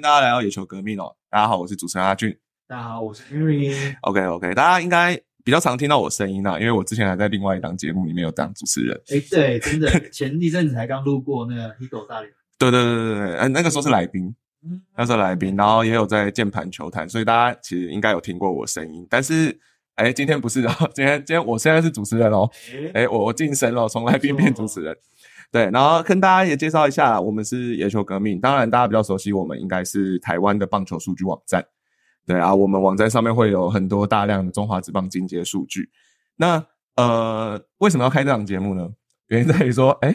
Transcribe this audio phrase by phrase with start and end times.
[0.00, 1.14] 大家来到野球革命哦！
[1.28, 2.34] 大家好，我是主持人阿俊。
[2.66, 3.94] 大家好，我是 Henry。
[4.00, 8.98] OK OK，大家应该比较常听到我声音啦，因为我之前还在另外一档节目里面有当主持人。
[9.08, 14.34] 哎，对，真的，前一阵子才刚录过那个《一狗大联对对对对对，哎，那个时候是来宾，
[14.96, 19.06] 那时候来宾，然后也有在键盘球坛，所以大家其实应该有听过我声音。
[19.10, 19.54] 但是，
[19.96, 22.48] 哎，今天不是哦，今天今天我现在是主持人哦。
[22.94, 24.96] 哎，我我晋升了，从来宾变主持人。
[25.52, 28.40] 对，然后跟大家也介绍一下，我们是野球革命。
[28.40, 31.66] 当然，大家比较熟悉我们，应该是台湾的棒球数据网站。
[32.24, 35.90] 对啊，我们网站上面会有很多大量的中华职棒进阶数据。
[36.36, 36.64] 那
[36.94, 38.88] 呃，为什么要开这档节目呢？
[39.26, 40.14] 原因在于说，哎，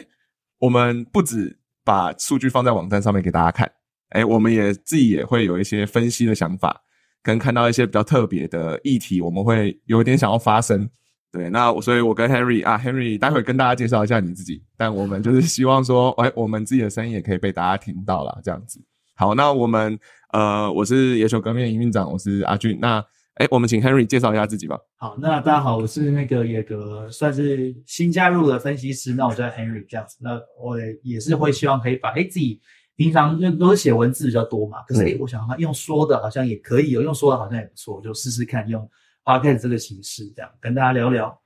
[0.58, 3.70] 我们不止把数据放在网站上面给大家看，
[4.10, 6.80] 哎，我们也自己也会有一些分析的想法，
[7.22, 10.88] 跟看到一些比较特别的议题，我们会有一点想要发声。
[11.36, 14.62] 对，那我所以，我跟 Henry 啊，Henry 待会跟大家介绍一下你自己。
[14.74, 18.80] 但我们就是希望说，哎，我们自己的声音也可以被大家听到啦，这样子。
[19.14, 19.98] 好，那我们
[20.32, 22.78] 呃，我是野球革命营运长，我是阿俊。
[22.80, 24.78] 那哎，我们请 Henry 介绍一下自己吧。
[24.96, 29.12] 好，那大家好，我是那个野格，算是新加入的分析师。
[29.12, 30.16] 那我叫 Henry 这样子。
[30.22, 32.62] 那我也是会希望可以把哎自己
[32.96, 38.88] 平常就都是写文字比较多嘛，可是哎，我想用说的好像也可以有，用说的好像也不错，就试试看用。
[39.26, 41.36] Podcast 这个形式，这样跟大家聊聊。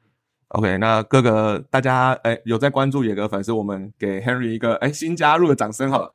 [0.48, 6.14] OK，那各个大家哎，有在关注野哥粉丝，我们给 Henry 一个哎新加入的掌声好了。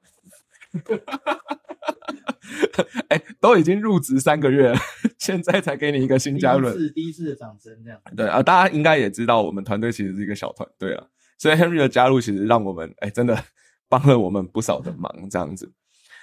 [3.10, 4.78] 哎，都已经入职三个月了，
[5.18, 8.00] 现在才给你一个新加入，是第一次的掌声这样。
[8.16, 11.08] 对啊，大家应该也知道，我们团队其实是一个小团队啊，
[11.40, 13.44] 所以 Henry 的加入其实让我们哎真的
[13.90, 15.72] 帮了我们不少的忙，这样子。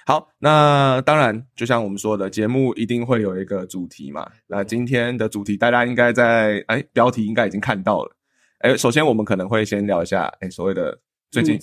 [0.05, 4.29] 好，那当然，就像我们说的，节目一定会有一个主题嘛。
[4.47, 8.15] 那今天的主题，大家应该在哎标题应该已经看到了。
[8.59, 10.99] 哎，首先我们可能会先聊一下哎所谓的
[11.31, 11.57] 最近，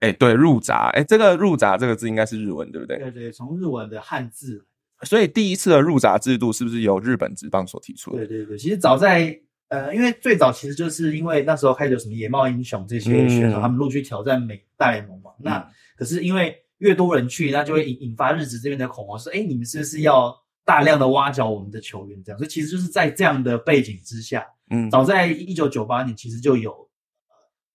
[0.00, 2.98] 哎对入闸，哎这个入闸这个字应该是日文对不对？
[2.98, 4.66] 对对，从日文的汉字。
[5.02, 8.26] 所以第一次的入闸制度是不是由日本职棒所提出的？
[8.26, 9.38] 对对对，其实早在
[9.68, 15.30] 呃，因为最早其实就是因为那时候开始有什么野茂英雄这些选手，他们陆续挑战美大联盟嘛。
[15.38, 20.34] 那可是因为越多人去，那就会引引发日职这边的恐慌，说：“哎，你们是不是要
[20.64, 26.88] 大量的挖角我们的球员？”这样，所以其实就是在这样的背景之下，嗯，早在一九九八年其实就有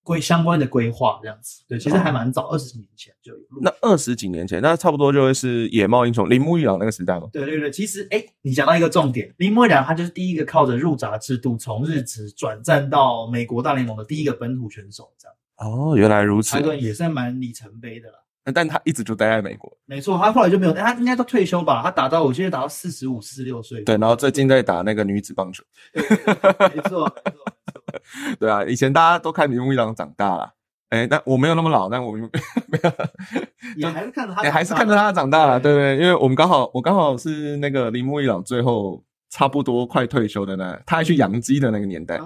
[0.04, 1.64] 规相关的规划这样子。
[1.68, 3.40] 对，其实还蛮早，二十几年前就有。
[3.62, 7.28] 那二十几年前，那差不多就会是野猫英雄铃木一朗那个时代吗？
[7.32, 15.36] 对对对，其实哎，你讲到一个重点，铃木一朗他就是第一个靠着入闸制度从日职转战到美国大联盟的第一个本土选手，这样。
[15.58, 18.23] 哦，原来如此，这个也算蛮里程碑的了。
[18.54, 21.82] 但他一直就待在美国，没错，他后来就没有，他应该都退休吧？
[21.82, 23.82] 他打到我记得打到四十五、四十六岁。
[23.84, 25.64] 对，然后最近在打那个女子棒球。
[25.94, 27.16] 没错，没错。
[28.38, 30.54] 对啊，以前大家都看铃木一郎长大了，
[30.90, 32.30] 哎，但我没有那么老，但我们
[32.68, 32.92] 没有，
[33.78, 35.96] 也还是看着他，还是看着他长大了，对不对？
[35.98, 42.18] 因为我们刚好，我刚好是那个铃木一朗最后差不多快退休的那，他还去养鸡的那个年代。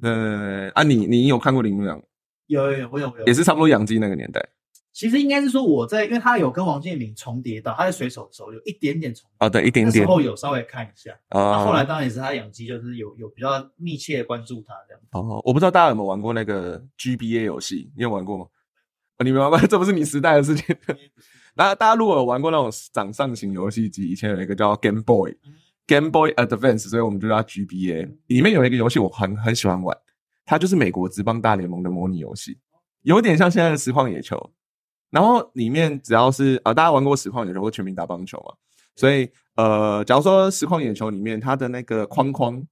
[0.00, 2.00] 对对对，啊，你你有看过铃木一朗？
[2.46, 4.40] 有有有，我有有，也是差不多养鸡那个年代。
[5.00, 10.04] 其实应该是说我在，因为他有跟王建民重叠到，他在水手的时候有一点点重叠啊，对，一点点。
[10.04, 15.00] 时候有稍微看一下啊，后来当然也是他养鸡，就是有有比较密切关注他这样。
[15.12, 18.44] 哦，我不知道大家有没有玩过那个 GBA 游戏，你有玩过吗？
[19.24, 20.76] 你没玩过， 这不是你时代的事情。
[21.56, 28.16] 那大家如果有玩过那种掌上型游戏机，以前有一个叫 Game Boy，Game Boy Advance，所以我们就叫 GBA。
[28.26, 29.96] 里面有一个游戏我很很喜欢玩，
[30.44, 32.58] 它就是美国职棒大联盟的模拟游戏，
[33.00, 34.50] 有点像现在的实况野球。
[35.10, 38.54] 然后里面只要是呃，大家玩过实况野球或全民打棒球嘛，
[38.94, 42.62] 所以呃，假如说实况野球里面它的那个框框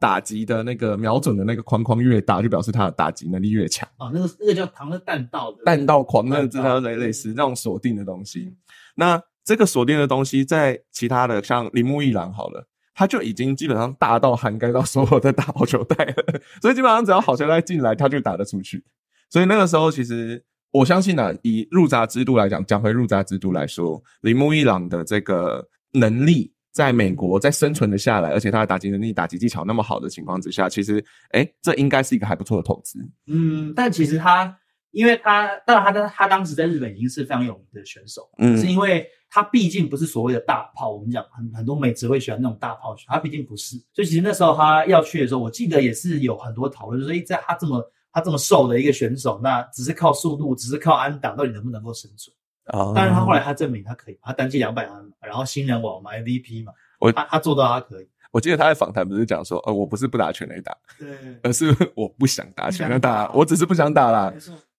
[0.00, 3.88] 打击的那个瞄准的那个框框越大，就表示它的打击能力越强。
[3.98, 8.52] 哦，那个那个叫唐的弹道的弹道框，那知道类类似那种锁定的东西。
[8.96, 18.84] 那这个锁定的东西在其他的像铃木一郎好了，他就已经基本上大到涵盖到所有的打好球带了，所以基本上只要好球带进来，他就打得出去。
[19.30, 20.44] 所以那个时候其实。
[20.76, 32.98] 我相信呢，以入闸制度来讲，讲回入闸制度来说，铃木一朗的这个能力在美国在生存的下来，而且他的打击能力、打击技巧那么好的情况之下，其实，哎，这应该是一个还不错的投资。
[33.26, 34.54] 嗯，但其实他，
[34.90, 40.92] 因为他，当然他的他当时在日本已经是非常有名的选手，嗯，是因为他毕竟不是所谓的大炮。
[40.92, 43.76] 我们讲很很多美职会喜欢那种大炮选他毕竟不是。
[43.94, 47.82] 所以其实那时候他要去的时候，我记得也是有很多讨论，所以在他这么。
[48.16, 52.34] 他这么瘦的一个选手，那只是靠速度，只是靠安打，到底能不能够生存？
[52.64, 52.90] 啊！
[52.94, 58.08] 但是他后来他证明他可以，他单季两百安，然后新人王嘛，MVP 嘛，我他他做到他可以。
[58.30, 64.32] 我记得他在访谈不是讲说，呃，我不是不打全垒打，对，而是我不想打全垒打，我只是不想打啦。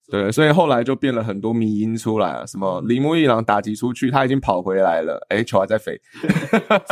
[0.09, 5.99] 对，所以后来就变了很多迷因出来了，什么铃木一郎打击出去，他已经跑回来了，哎，球还在飞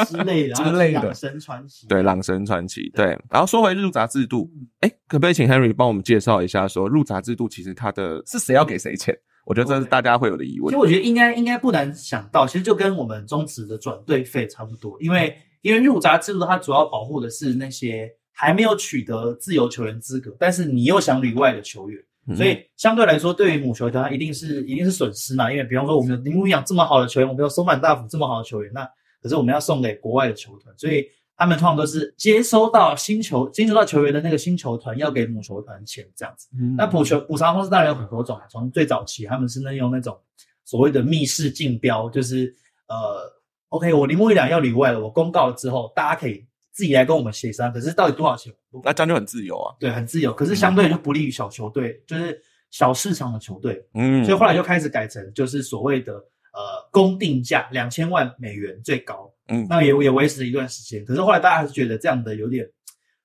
[0.05, 1.01] 之类的 之类的。
[1.01, 3.17] 朗神传奇，对，朗神传奇，对。
[3.29, 4.51] 然后说回入闸制度，
[4.81, 9.17] 哎，可不可以请 Henry 帮我们介绍一下，说入闸制度其实它的是谁要给谁钱？
[9.45, 10.67] 我觉得这是大家会有的疑问。
[10.67, 22.03] 其实我觉得应该应该不难想到，其实就跟我们中职的转队费差不多，因为因为入闸制度它主要保护的是那些还没有取得自由球员资格，但是你又想旅外的球员。
[22.35, 28.83] 所以相对来说，对于母球团一定是一定是损失嘛，因为比方说我们林木一养这么好的球员，我们有松满大辅这么好的球员，那
[29.21, 31.05] 可是我们要送给国外的球团，所以
[31.35, 36.47] 他们通常都是接收到新球接收到球员的那个新球团要给母球团钱这样子。
[36.75, 40.17] 那补球补偿方式当然有很多种，从最早期他们是能用那种
[40.63, 42.55] 所谓的密室竞标，就是
[42.87, 43.31] 呃
[43.69, 46.43] ，OK，我铃木一两要里外了，我公告了之后，大家可以。
[46.75, 48.53] 自己来跟我们协商，可是到底多少钱？
[48.83, 49.73] 那这样就很自由啊。
[49.79, 50.33] 对，很自由。
[50.33, 52.37] 可是相对就不利于小球队，就是
[52.69, 53.81] 小市场的球队。
[53.93, 59.31] 嗯，所以后来就开始改成就是所谓的呃公定价两千万美元最高。
[59.47, 61.05] 嗯，那也也维持了一段时间。
[61.05, 62.69] 可是后来大家还是觉得这样的有点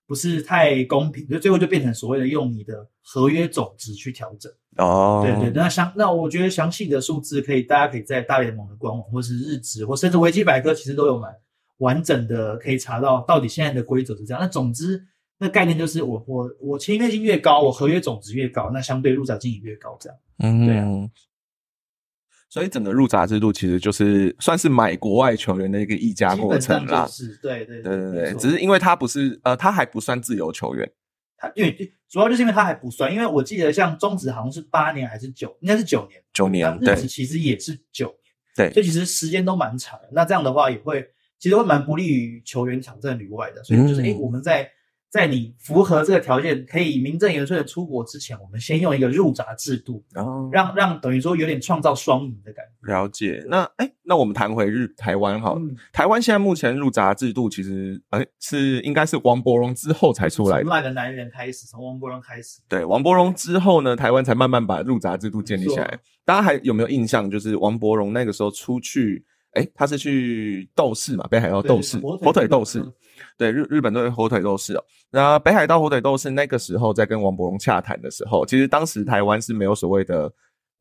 [0.06, 4.52] 不是太公平，所以最后就变成所谓的用你的合约总值去调整。
[4.76, 5.50] 哦，对对。
[5.60, 11.28] 那详那我觉得详细的数字可以大家可以在大联盟的官网，或是日职，或甚至维基百科，其实都有买。
[11.80, 14.40] 完整的可以查到到底现在的规则是这样。
[14.40, 15.02] 那总之，
[15.38, 20.18] 那概念就是我我我签约金越高，我合约总值越高，那相对入闸金也越高，这样。
[20.38, 20.86] 嗯，对啊。
[22.48, 27.06] 所以整个入闸制度其实就是算是买国外球员的一个溢价过程啦。
[27.06, 28.34] 是，对对对对对。
[28.34, 30.90] 只是因为他不是呃，他还不算自由球员。
[31.36, 36.20] 他因为主要就是因为他还不算，因为我记得像中职好像是八年还是九，应该是九年。
[36.34, 36.76] 九年。
[36.82, 38.16] 日职其实也是九年。
[38.54, 38.72] 对。
[38.74, 39.98] 所以其实时间都蛮长。
[40.12, 41.08] 那这样的话也会。
[41.40, 44.70] 其实会蛮不利于球员挑战旅外的，所以就是哎，我们在
[45.08, 52.92] 在你符合这个条件，可以名正言顺的出国之前，我们先用一个入闸制度，然后让让等于说有点创造双赢的感觉。
[52.92, 53.44] 了解。
[53.48, 55.56] 那哎，那我们谈回日台湾哈，
[55.92, 62.60] 台湾现在目前入闸制度其实哎是应该是王伯荣之后才出来，从那个男人开始，从王伯荣开始。
[62.68, 65.98] 对，王伯荣之后呢，台湾才慢慢把入闸制度建立起来。
[66.24, 67.28] 大家还有没有印象？
[67.28, 69.24] 就是王伯荣那个时候出去。
[69.52, 71.26] 哎，他是去斗士嘛？
[71.30, 72.84] 北海道斗士，火腿斗士，
[73.36, 74.84] 对日日本队火腿斗士哦。
[75.10, 80.32] 那北海道火腿斗士那个时候在跟王伯荣洽谈的时候，其实当时台湾是没有所谓的。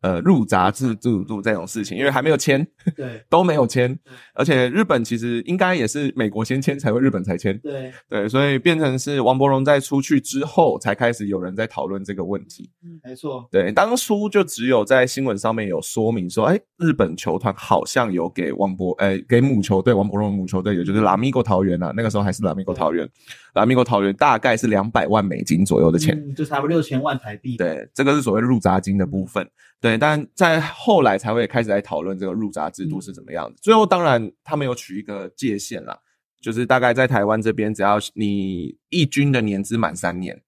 [0.01, 2.65] 呃，入闸制度度这种事情，因为还没有签，
[2.95, 3.97] 对， 都没有签，
[4.33, 7.91] 而且日本其实应该也是美国先签才会日本才签，对。
[8.09, 23.07] 对，所以变成是王伯荣在出去之后才开始有人在讨论这个问题，嗯，没错，对，当初就只有在新闻上面有说明说，哎，日本球团好像有给王伯，哎，给母球队王伯荣母球队，也就是拉米戈桃园啊，那个时候还是拉米戈桃园，
[23.53, 29.45] 拉米戈桃园大概是两百万美金左右的钱，就差不多六千万台币，对，这个是所谓入闸金的部分。
[29.81, 33.55] 对，但在后来才会开始来讨论这个入闸制度是怎么样的。
[33.61, 35.97] 最后，当然他们有取一个界限啦，
[36.41, 40.41] 就是大概在台湾这边，只要你一军的年资满三年，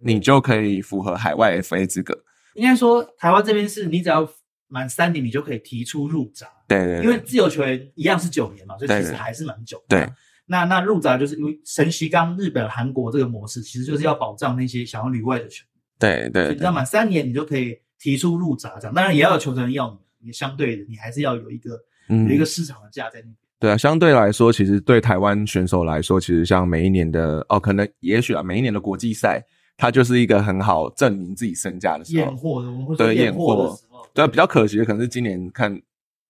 [0.00, 2.24] 你就可以符合海外 FA 资格。
[2.54, 4.28] 应该说，台湾这边是你只要
[4.68, 6.46] 满三年，你就可以提出入闸。
[6.66, 7.02] 对对。
[7.02, 9.82] 因为自由球员一样是九年嘛，所以其实还是蛮久。
[9.88, 10.08] 对。
[10.46, 15.82] 那那入闸就是因为神奇刚日本、韩国这个模式，其实就是要保障那些想要旅外的球员。
[15.98, 16.54] 对对。
[16.54, 17.78] 只要满三年，你就可以。
[17.98, 19.90] 提出入闸这样，当然也要有球员要
[20.20, 21.78] 你，你相对的，你还是要有一个
[22.08, 23.36] 有一个市场的价在那边。
[23.60, 29.44] 对啊，相对来说，其实对台湾选手来说，其实像每一年的哦，可能也许啊，每一年的国际赛，
[29.76, 32.24] 它就是一个很好证明自己身价的时候。
[32.24, 33.76] 验货的，我们会对验货。
[34.14, 35.80] 对啊，比较可惜的可能是今年看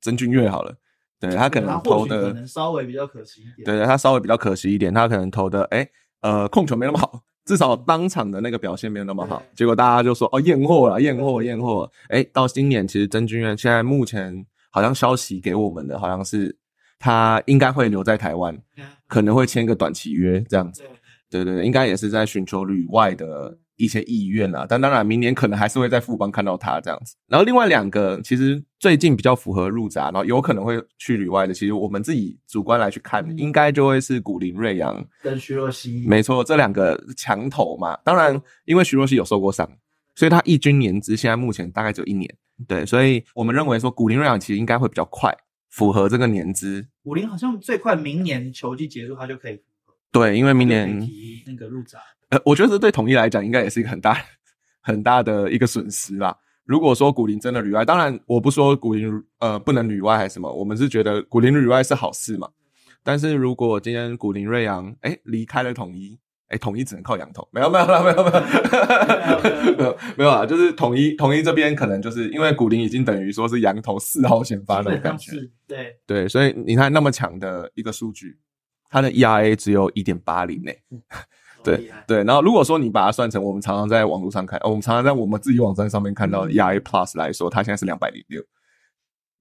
[0.01, 0.75] 曾俊岳好了，
[1.21, 3.65] 对他可能投的可能稍微比较可惜一点。
[3.67, 5.87] 对对，他稍微比较可惜一点，他可能投的哎
[6.23, 7.23] 呃控球没那么好。
[7.49, 11.91] 至少当场的那个表现没有那么好，结果大家就说哦验货了，验货验货。
[12.11, 16.55] 哎，到今年其实曾俊岳现在目前好像消息给我们的好像是
[16.99, 18.55] 他应该会留在台湾，
[19.07, 20.83] 可能会签个短期约这样子。
[21.31, 23.57] 对对对，应该也是在寻求旅外的。
[23.79, 27.15] 一些意愿啊，但当然明年可能还是会在富邦看到他这样子。
[27.29, 36.05] 然后另外两个其实最近比较符合入闸，然后有可能会去旅外的，其实我们自己主观来去看，应该就会是古林瑞阳跟徐若曦。
[36.07, 37.97] 没错，这两个墙头嘛。
[38.05, 39.67] 当然，因为徐若曦有受过伤，
[40.15, 42.29] 所以他一军年资现在目前大概只有一年。
[42.67, 45.33] 对，所以我们认为说古林瑞阳其实应该会比较快
[45.71, 46.85] 符合这个年资。
[47.05, 49.95] 古林好像最快明年球季结束他就可以符合。
[50.11, 51.09] 对，因为明年
[51.47, 52.01] 那个入闸。
[52.31, 54.17] 呃，我觉得这对统一来讲，应该也是一个很大
[54.81, 56.37] 很大的一个损失啦。
[56.65, 62.49] 如果说古林真的旅外，当然我不说古林呃不能旅外还是什么，我们是觉得古林旅外是好事嘛。
[63.03, 66.19] 但是如果今天古林瑞阳哎离开了统一，
[66.49, 68.25] 哎，统一只能靠羊头，没有没有没有没有 没有
[69.79, 75.33] 没有没有啊，就是统一统一这边可能就是因为古林已经等于说是羊头四号先发的感觉，
[75.67, 78.39] 对对，所以你看那么强的一个数据，
[78.91, 80.73] 它的 ERA 只有一点八零呢，
[81.65, 88.43] 对对，然后如果说你把它算成我们常常在网络上看，我们常常在我们自己网站上面看到 ERA Plus 来说，它现在是两百零六。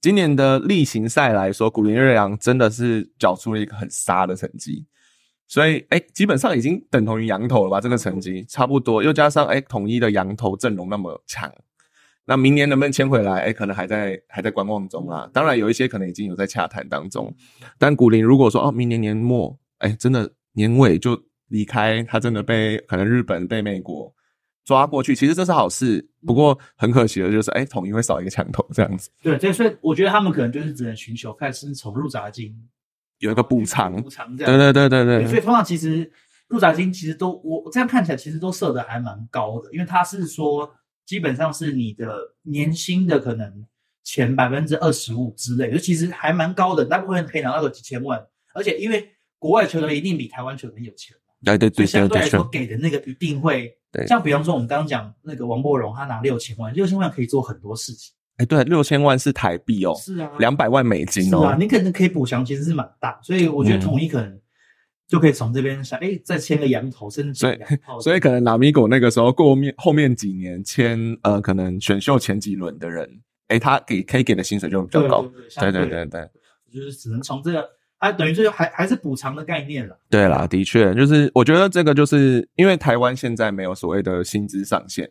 [0.01, 4.85] 今年的例行赛来说，古林瑞阳真的是缴出了一个很杀的成绩。
[5.47, 7.79] 所以，哎，基本上已经等同于羊头了吧？
[7.79, 11.49] 这个成绩差不多，又加上哎，统一的羊头阵容那么强，
[12.25, 13.39] 那明年能不能签回来？
[13.43, 15.29] 哎，可能还在还在观望中啦。
[15.33, 17.33] 当然，有一些可能已经有在洽谈当中。
[17.79, 24.13] 但古林如果说哦，明年年末，哎，真的年尾就离开，他真的被可能日本被美国
[24.63, 26.07] 抓过去，其实这是好事。
[26.25, 29.09] 不过很可惜的就是，哎，统一会少一个墙头这样子。
[29.21, 32.53] 对，所以我觉得他们可能就是只能寻求看是从入闸金。
[33.19, 35.27] 有一个补偿，补偿这样，对对对对对。
[35.27, 36.11] 所以通常其实
[36.49, 40.71] 入闸金其实都我这样看起来其实都设的还蛮高的，因为他是说
[41.05, 43.65] 基本上是你的年薪的可能
[44.03, 48.23] 前百分之二十五之类，就其实还蛮高的，大部分可以拿到个几千万。
[48.53, 53.71] 而且因为国外球员一定比台湾球员有钱嘛，对对对，相对来说给的那个一定会，
[54.07, 58.13] 像比方说我们刚刚讲那个王柏荣，他拿六千万，六千万可以做很多事情。
[58.37, 64.39] 哎，对，六千万是台币哦，是啊，两百万美金哦，是啊，你可能可以补强，其实是蛮大，所以我觉得统一可能
[65.07, 67.57] 就可以从这边想，哎，再签个羊头，甚至所以
[67.99, 73.09] 所以可能拿米狗那个时候过面后面几年签呃，可能选秀前几轮的人，
[73.47, 75.23] 哎，他给可以给的薪水就比较高，
[75.59, 76.29] 对对对对，
[76.71, 77.67] 就是只能从这个，
[77.99, 79.99] 它等于是还还是补偿的概念了。
[80.09, 85.09] 对啦，的确，就是我觉得这个就是因为台湾现在没有所谓的薪资上限。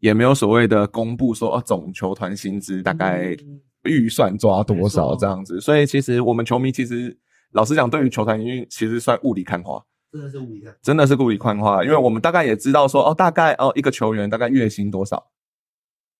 [0.00, 3.36] 也没有所谓的公布说哦，总球团薪资大概
[3.82, 7.14] 预算抓多少这样子，所以其实我们球迷其实
[7.52, 9.78] 老实讲，对于球团因为其实算雾里看花，
[10.10, 15.22] 真的是雾里看，真的是雾里看花，因为我们大概也知道说哦，大概哦一个球员大概月薪多少，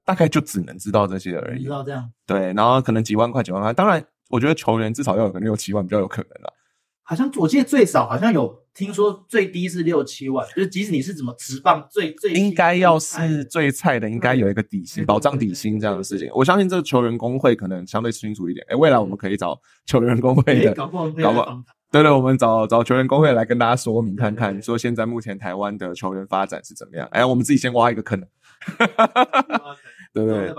[0.05, 6.55] 大概就只能知道这些而已，知道这样对，然后可能几万块几万块，当然我觉得球员至少要有个六七万比较有可能了。
[7.03, 16.31] 好像我记得最少好像有听说最低是六七万，就是即使你是怎么直棒最最应该要是最菜的，应该有一个底薪保障底薪这样的事情。
[16.33, 18.65] 我相信这个球员工会可能相对清楚一点。
[18.69, 21.61] 哎，未来我们可以找球员工会的，搞不好搞不好，
[21.91, 27.09] 对对，我们找找球员工会来跟大家说明看看，说现在目前台湾的球员发展是怎么样。
[27.11, 28.21] 哎，我们自己先挖一个坑，
[30.15, 30.55] 对不对？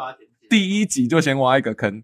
[0.49, 2.03] 第一集就先挖一个坑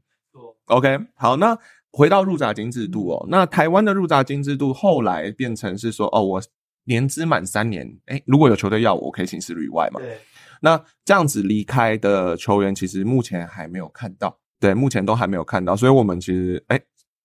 [0.68, 1.58] ，OK，好，那。
[1.90, 6.42] 回到入闸金制度哦，那台湾的入闸金制度后来变成是说，哦，我
[6.84, 10.00] 年资满三年，哎，如果有球队要我，我可以行使旅外嘛？
[10.00, 10.20] 对。
[10.62, 15.76] 那这样子离开的球员，其实目前还没有看到，对，目前都还没有看到。
[15.76, 16.80] 所以，我们其实，哎，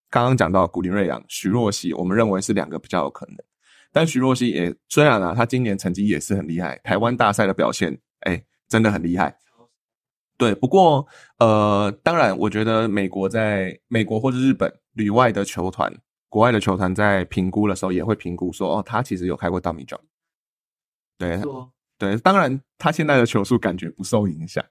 [0.08, 3.36] 刚刚讲到古林瑞阳、徐若曦，我们认为是两个比较有可能。
[3.92, 9.36] 但徐若曦也虽然啊，他今年成绩也是很厉害，台湾大赛的表现，哎，真的很厉害。
[10.42, 11.06] 对，不过
[11.38, 15.88] 呃，当然，我觉得美国在美国或者日本旅外的球团，
[16.28, 20.00] 国外的球团在评估的时候也会评估说，哦，他其实有开过大米庄。
[21.16, 21.40] 对，
[21.96, 24.64] 对，当然他现在的球速感觉不受影响，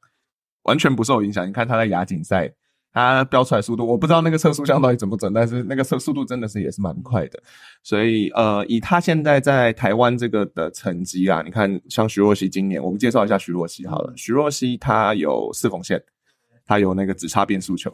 [0.64, 1.48] 完全不受影响。
[1.48, 2.54] 你看他在亚锦赛。
[2.94, 7.42] 它标出来速度，我不知道那个测速箱到底准不准，但是那个测速度真的是也是蛮快的。
[7.84, 14.14] 所以呃，以他现在在台湾这个的成绩啊，你看像徐若曦今年，我们介绍一下徐若曦好了。
[14.18, 16.04] 徐若曦她有四缝线，
[16.66, 17.90] 她有那个直插变速球，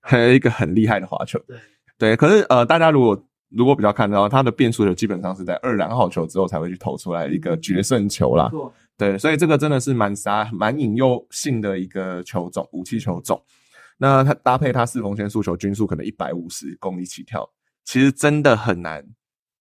[0.00, 1.38] 还有一个很厉害的滑球。
[1.46, 1.56] 对
[1.98, 8.50] 对，可是呃，大家如果如果比较看到他的变速球，基本上是在二两号球之后才会去投出来一个决胜球啦。
[8.96, 13.38] 对，所以这个真的是蛮杀蛮引诱性的一个球种，武器球种。
[14.02, 17.46] 那他搭配他四缝线速球，均速可能一百五十公里起跳，
[17.84, 19.06] 其实真的很难，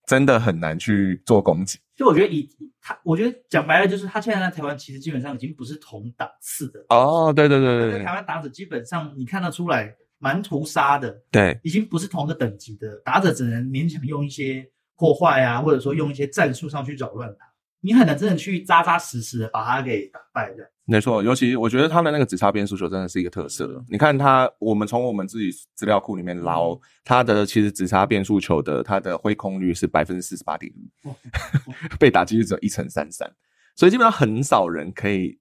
[0.07, 1.77] 真的很难去做攻击。
[1.93, 7.33] 就我觉得以他，我觉得讲白了就是他现在在台湾其实基本上已经不是同档次的哦。
[7.35, 14.65] 对对对对台湾打者基本上你看得出来蛮屠杀的，对，已经不是同个等级的打者，只能勉强用一些
[14.95, 17.45] 破坏啊，或者说用一些战术上去扰乱他，
[17.81, 20.63] 你很难真的去扎扎实实的把他给打败的。
[20.89, 23.83] 没错，尤其我觉得他的那个直插边速球真的是一个特色。
[23.87, 30.71] 你看他，我们从我们自己资料库里面捞他的，其实直插变速球的他的挥空率是百分之四十八点
[31.05, 31.13] 五，
[31.99, 33.31] 被打击率只有一成三三，
[33.75, 35.39] 所以基本上很少人可以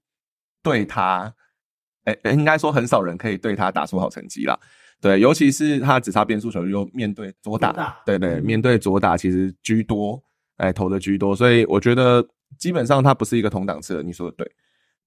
[0.63, 1.35] 对他，
[2.05, 4.59] 哎，应该说很少人可以对他打出好成绩啦。
[5.01, 10.23] 对，尤其是他直插变速球又面对左打，对对，面对左打其实居多，
[10.59, 12.23] 哎，投的居多，所以我觉得
[12.59, 14.03] 基本上他不是一个同档次的。
[14.03, 14.47] 你说的对。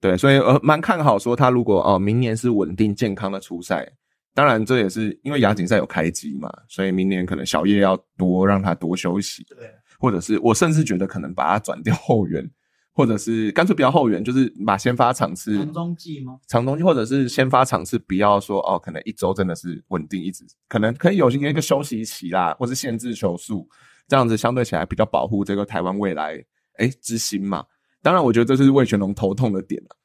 [0.01, 3.87] 对，所以呃，蛮看好说他如果哦，明年是稳定健康的出赛，
[4.33, 12.49] 当然这也是因为亚锦赛有开机嘛，所以明年可能小叶要多让他多休息，对，或者是我甚至觉得可能把他转掉后援，
[12.93, 16.39] 或者是干脆不要后援，就是把先发场次长中计吗？
[16.47, 23.67] 长中计，或者是先发场次不要说哦，可能一周真的是稳定一直，可能可以有一个休息期啦，或是限制球数，
[24.07, 26.43] 这样子相对起来比较保护这个台湾未来
[26.77, 27.63] 哎之星嘛。
[28.01, 29.95] 当然，我觉得这是魏全龙头痛的点了，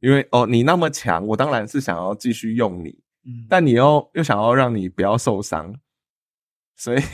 [0.00, 5.74] 因为哦你那么强，我当然是想要继续用你，嗯，但你又又想要让你不要受伤，
[6.76, 6.98] 所以。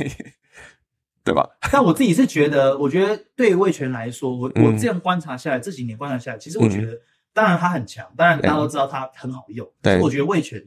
[1.25, 1.49] 对吧？
[1.71, 6.99] 但我自己是觉得，我觉得对魏全来说，我我这样观察下来，这几年观察下来，其实我觉得，
[7.33, 9.65] 当然他很强，当然大家都知道他很好用。
[9.81, 10.61] 对，我觉得魏全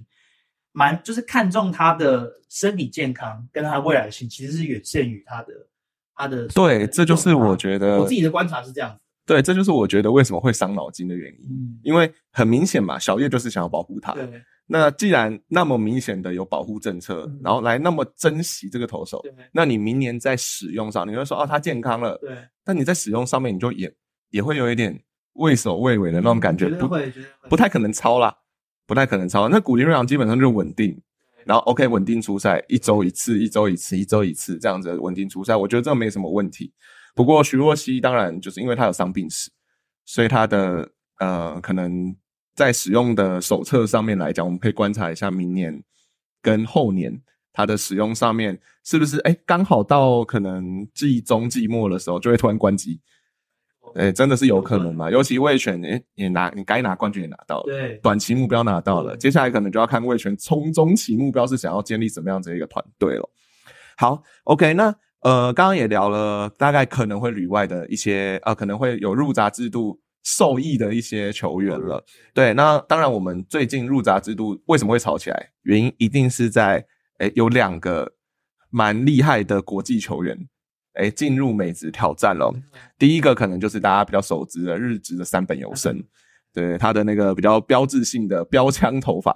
[0.71, 5.53] 蛮就是看重他的身体健康跟他未来性，其实是远胜于他的
[6.15, 6.47] 他的。
[6.47, 9.01] 对，这就是我觉得我自己的观察是这样子。
[9.25, 11.49] 对，这就是我觉得为什么会伤脑筋的原因。
[11.49, 14.13] 嗯，因为很明显嘛，小叶就是想要保护他。
[14.13, 14.41] 对。
[14.67, 22.35] 那既然那么明显的有保护政策，然后来那么珍惜这个投手，那你明年在使用上，你会说哦，他健康了，对。
[22.63, 23.93] 但你在使用上面，你就也
[24.31, 24.99] 也会有一点
[25.33, 26.89] 畏首畏尾的那种感觉，不
[27.49, 28.35] 不太可能超啦，
[28.87, 29.47] 不太可能超。
[29.49, 30.99] 那古林瑞阳基本上就是稳定，
[31.45, 36.73] 然后 OK 稳定出赛，一周一次，一周一次，一周一次这样子稳定出赛，我觉得这没什么问题。
[37.15, 39.49] 不过徐若曦当然就是因为她有伤病史，
[40.05, 42.15] 所以她的呃可能。
[42.57, 45.83] 在使用的手册上面来讲，我们可以观察一下明年
[46.41, 53.01] 跟后年它的使用上面是不是哎刚好到可能季中季末的时候就会突然关机，
[53.95, 55.11] 哎真的是有可能嘛？
[55.11, 63.29] 尤其魏权哎也拿你该拿冠军也拿到了，对，短期目标拿到了，接下来可能就要看魏权从中期目标是想要建立什么样子一个团队了。
[63.97, 64.95] 好，OK，那
[65.25, 69.99] 呃刚刚也聊了大概可能会旅外的一些呃可能会有入闸制度。
[70.27, 72.03] 受益的一些球员了，
[72.33, 75.51] 对，那当然我们最近入闸制度为什么会吵起来？
[75.61, 76.83] 原因一定是在，
[77.19, 78.11] 诶有两个
[78.71, 80.35] 蛮厉害的国际球员，
[80.95, 82.51] 诶进入美职挑战了。
[82.97, 86.03] 第一个可能就是大家比较熟知的日职的三本游生，
[86.51, 89.31] 对，他的那个比较标志性的标枪头发，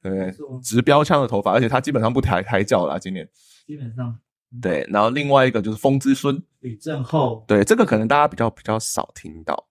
[0.00, 3.28] 对，直标枪的头发，而且他基本上不抬抬脚了，今年
[3.66, 4.16] 基本上
[4.60, 4.86] 对。
[4.90, 9.66] 然后另外一个就是风之孙李正厚，对，这个可能大家比较比较少听到。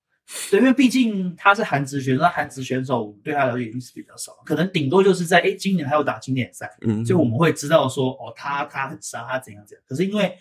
[0.51, 9.83] 对，因为毕竟他是韩职选手，那韩职选手对他了解一定是比较少，可能顶多就是在哎，今年还有打经典赛，嗯，所以我们会知道说哦，他他很伤，他怎样怎样。
[9.87, 10.37] 可是因为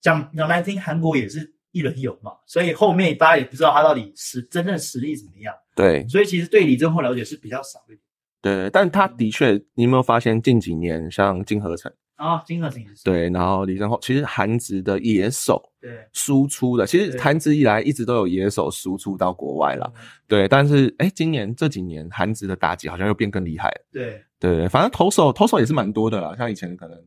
[0.00, 5.52] 讲讲来听，韩国也是一轮游嘛，所以后面大家也不知道他到底是真正实力怎么样。
[5.74, 8.00] 对，所以其实对李正厚了解是比较少一点。
[8.40, 11.92] 对，但他的确，你有没有发现近几年像金河成？
[12.16, 19.92] 啊，金河成也是对，然后李正浩其实韩职的野手，对，输出的，其实韩职以来一直都有野手输出到国外了，
[20.26, 26.98] 对，但是哎，今年这几年韩职的打击好像又变更厉害了，对，对，反正投手投手也是蛮多的啦，像以前可能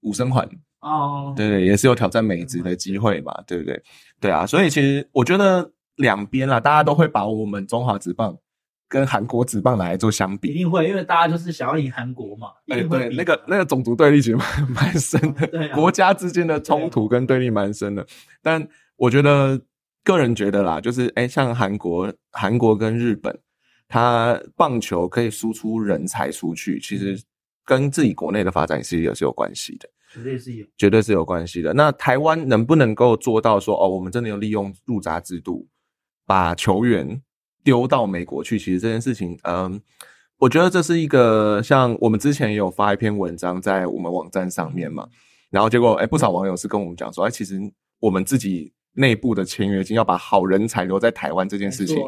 [0.00, 0.48] 武生环
[0.80, 3.82] 哦，对对，也是有挑战美职的机会嘛，对不对？
[4.20, 8.38] 对啊，所以其实我觉得两边啦，大家都会把我们中华职棒。
[8.88, 12.48] 跟韩国职棒来做相比，一定会，因为大家就是想要赢韩国嘛。
[12.68, 18.06] 哎，对，那个那个种族对立其实蛮 蛮深的，对，国家之间的冲突跟对立蛮深的。
[18.42, 19.60] 但我觉得
[20.02, 23.38] 个人觉得啦，就是哎，像韩国、韩国跟日本，
[23.86, 27.22] 他棒球可以输出人才出去，其实
[27.66, 31.74] 跟自己国内的发展其实也是有关系的，绝对是有，绝对是有关系的。
[31.74, 35.68] 那台湾能不能够做到说，哦，我们真的有利用入闸制度，
[36.24, 37.20] 把球员。
[37.68, 39.78] 丢到美国去，其实这件事情，嗯，
[40.38, 45.06] 我觉得这是一个像我们之前也有发一篇文章在我们网站上面嘛，
[45.50, 47.60] 然后结果哎，不少网友是跟我们讲说，哎，其实
[48.00, 52.02] 我们自己内部的签约金要把好人才留在台湾这件事情，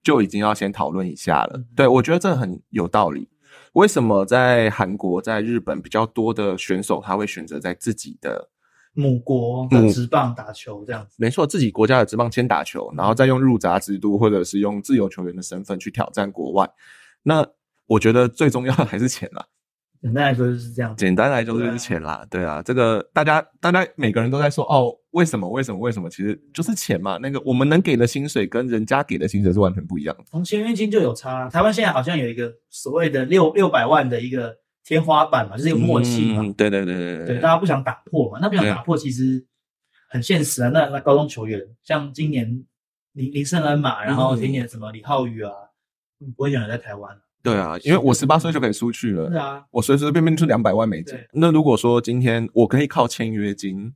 [0.00, 1.60] 就已经要先讨论一下了。
[1.74, 3.28] 对我觉得这很有道理。
[3.72, 8.49] 为什么在韩国、在日本比较多的选手他会选择在自己的？
[8.92, 16.68] 母国的职棒打球这样子，没错，自己国家的职棒先打球，然后再用入闸制度，或者是用自由球员的身份去挑战国外。
[17.22, 17.46] 那
[17.86, 19.46] 我觉得最重要的还是钱啦。
[20.02, 20.96] 简单来说就是这样。
[20.96, 26.10] 简单来说就是钱啦，对啊，这个大家大家每个人都在说哦，为什么为什么为什么？
[26.10, 27.16] 其实就是钱嘛。
[27.18, 30.24] 那个我们能给的薪水跟人家给的薪水是完全不一样的。
[30.28, 31.48] 从签约金就有差。
[31.48, 34.56] 台湾现在好像有一个所谓的六六百万的一个。
[34.84, 36.42] 天花板嘛，就是有默契嘛。
[36.56, 38.38] 对对对对对，大家不想打破嘛。
[38.40, 39.44] 那不想打破，其实
[40.08, 40.70] 很现实啊。
[40.70, 42.64] 那那高中球员，像今年
[43.12, 45.52] 林林胜恩嘛，然后今年什么李浩宇啊，
[46.36, 49.30] 不会想留在台湾对啊，因为我十八岁就可以出去了。
[49.30, 51.18] 是啊，我随随便便出两百万美金。
[51.32, 53.94] 那如果说今天我可以靠签约金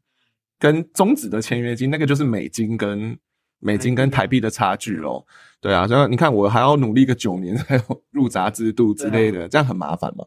[0.59, 3.19] 跟中止的签约金，那个就是美金跟
[3.59, 5.27] 美金跟台币的差距咯。
[5.61, 10.25] 对啊，所以你看我还要努力个九年才有入闸制度之类的，这样很麻烦嘛。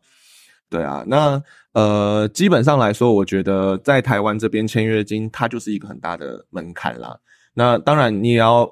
[0.70, 1.42] 对啊，那
[1.74, 7.18] 呃，基本上来说，我觉得在台湾这边签约金，它就是一个很大的门槛啦。
[7.54, 8.70] 那当然，你也要，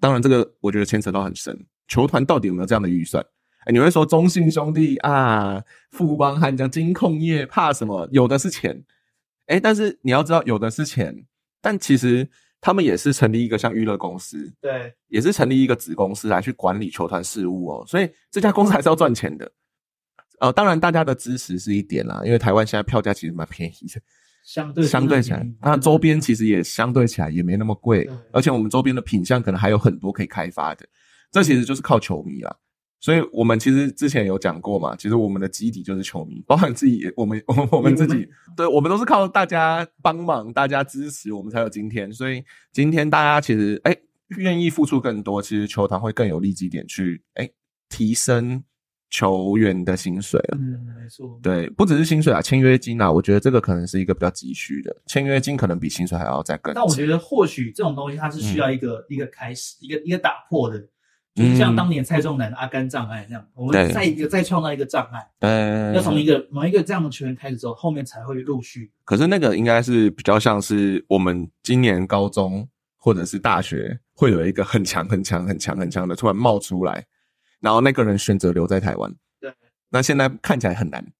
[0.00, 3.22] 当然这个我觉得牵扯到很深，球团到底有没有这样的预算？
[3.66, 8.08] 哎，你会说中信兄弟啊，富邦悍将、金控业怕什么？
[8.12, 8.84] 有的是钱，
[9.46, 11.26] 哎，但是你要知道，有的是钱，
[11.60, 12.26] 但其实
[12.60, 19.50] 他们也是成立一个像娱乐公司，对，也是成立一个子公司来去管理球团事务哦，所以这家公司还是要赚钱的。
[20.40, 24.00] 呃，当然大家的支持是一点啦，因为台湾现在票价其实蛮便宜的，
[24.44, 30.86] 相对相对起来，那周边其实也相对起来也没那么贵，而且我们周边的品相可能还有很多可以开发的，
[31.32, 32.56] 这其实就是靠球迷啦。
[32.98, 42.10] 所以我们其实之前有讲过嘛，其实我们的基底就是球迷，包含自己，我们我 我们自己，对我们都是靠大家帮忙、大家支持，我们才有今天。
[42.12, 43.94] 所以今天大家其实哎
[44.38, 47.48] 愿意付出更多，其实球团会更有利基点去哎
[47.88, 48.64] 提升。
[49.16, 56.74] 球员的薪水了，嗯，没错，对，不只是薪水啊，签约金啊，我觉得这个可能是一个比较急需的，签约金可能比薪水还要再更。
[56.74, 60.78] 但我觉得或许这种东西它是需要一个一个开始，一个一个打破的，
[61.34, 68.92] 就是像当年蔡仲南阿甘障碍那样，我们再一个再创造一个障碍，对，要从一个某一个这样的球员开始之后，后面才会陆续。
[69.06, 77.02] 可是那个应该是比较像是我们今年高中或者是大学会有一个很强很强很强很强的突然冒出来。
[77.60, 79.52] 然后那个人选择留在台湾，对，
[79.90, 81.12] 那现在看起来很难。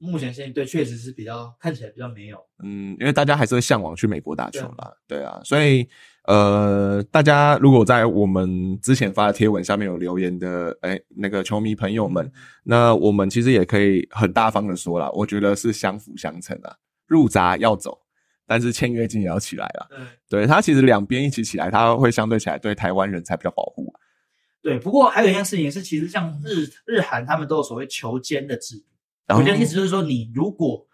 [0.00, 5.20] 目前现在对确实是比较看起来比较没有，嗯，因为大家还是会向往去美国打球啦，对。
[5.24, 5.88] 啊，所以
[6.22, 12.30] 呃，大家如果在我们之前发的贴文下面有留言的，哎，那个球迷朋友们，
[12.62, 16.76] 那我们其实也可以很大方的说了，我觉得是相辅相成啊，
[17.08, 17.98] 入闸要走，
[18.46, 19.88] 但是签约金也要起来了，
[20.28, 23.92] 对，对他其实两边一起起来，他会相对起来对台湾人才比较保护。
[24.60, 28.84] 对，不过还有一件事情是，其实像日日韩他们都有所谓球监的制度。
[29.36, 30.86] 球监的意思就是说，你如果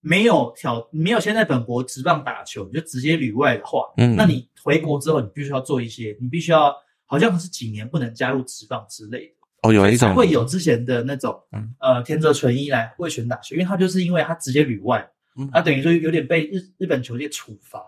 [0.00, 9.34] 没有挑没有先在本国直棒打球，你就直接旅外的话，嗯，那你回国之后，你必须要做一些，你必须要好像是几年不能加入直棒之类的。
[9.62, 11.38] 哦，有一种会有之前的那种，
[11.80, 15.06] 呃，田泽纯一来卫权大学，因为他就是因为他直接旅外，
[15.52, 17.84] 他等于说有点被日日本球界处罚。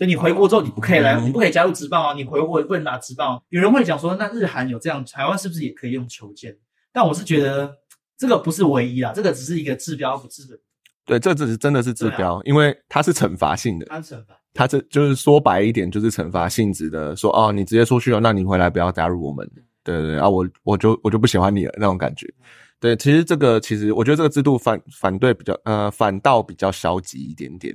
[0.00, 2.14] 所以你回国之后，你不可以来，你不可以加入职棒啊。
[2.14, 3.38] 你回国不能拿职棒。
[3.50, 6.56] 有人会讲说，那日韩有这样，台湾是不是也可以用球剑？
[6.90, 7.70] 但我是觉得
[8.16, 10.58] 这个不是唯一啦，这个只是一个治标不治本。
[11.04, 13.84] 对，这只是真的是治标，因为它是惩罚性的。
[13.90, 17.14] 它惩罚，它这就是说白一点，就是惩罚性质的。
[17.14, 19.46] 说哦，你直接出去了，那你回来不要加入我们。
[19.84, 22.26] 对对对啊，我我就我就不喜欢你了那种感觉。
[22.78, 27.74] 对，其实这个其实我觉得这个制度反反对比较呃反倒比较消极一点点。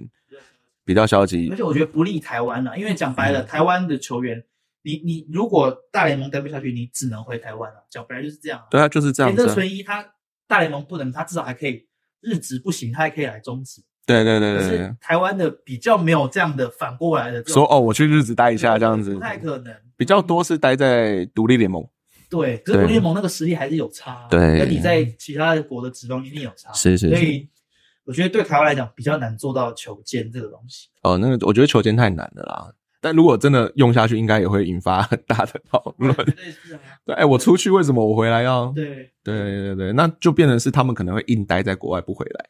[0.86, 4.44] 比较消极，而且我觉得不利台湾了，因为讲白了，台湾的球员，
[4.84, 8.64] 你你如果大联盟待不下去，你只能回台湾了，讲白了就是这样。
[8.70, 9.34] 对啊，就是这样。
[9.34, 10.06] 田泽纯一他
[10.48, 11.88] 大联盟不能，他至少还可以
[12.22, 13.82] 日职不行，他还可以来中职。
[14.06, 14.96] 对对对对对。
[15.02, 19.76] 台湾的比较没有这样的反过来的说哦，我去日职待一下这样子，不太可能。
[19.98, 21.84] 比较多是待在独立联盟。
[22.30, 26.72] 对，可是独立联盟那个实力还是有差，对，跟你在其他国的职棒一定有差。
[26.74, 27.10] 是是。
[27.10, 27.50] 所以。
[28.06, 30.90] 我觉得对台湾来讲比较难做到球监这个东西。
[31.02, 32.74] 哦，那个我觉得球监太难了啦。
[33.02, 36.12] 但如果真的用下去，应该也会引发很大的讨论。
[37.06, 38.72] 对，哎，我出去为什么我回来要？
[38.72, 42.46] 对对对对，那就变成是他们可能会硬待在国外不回来。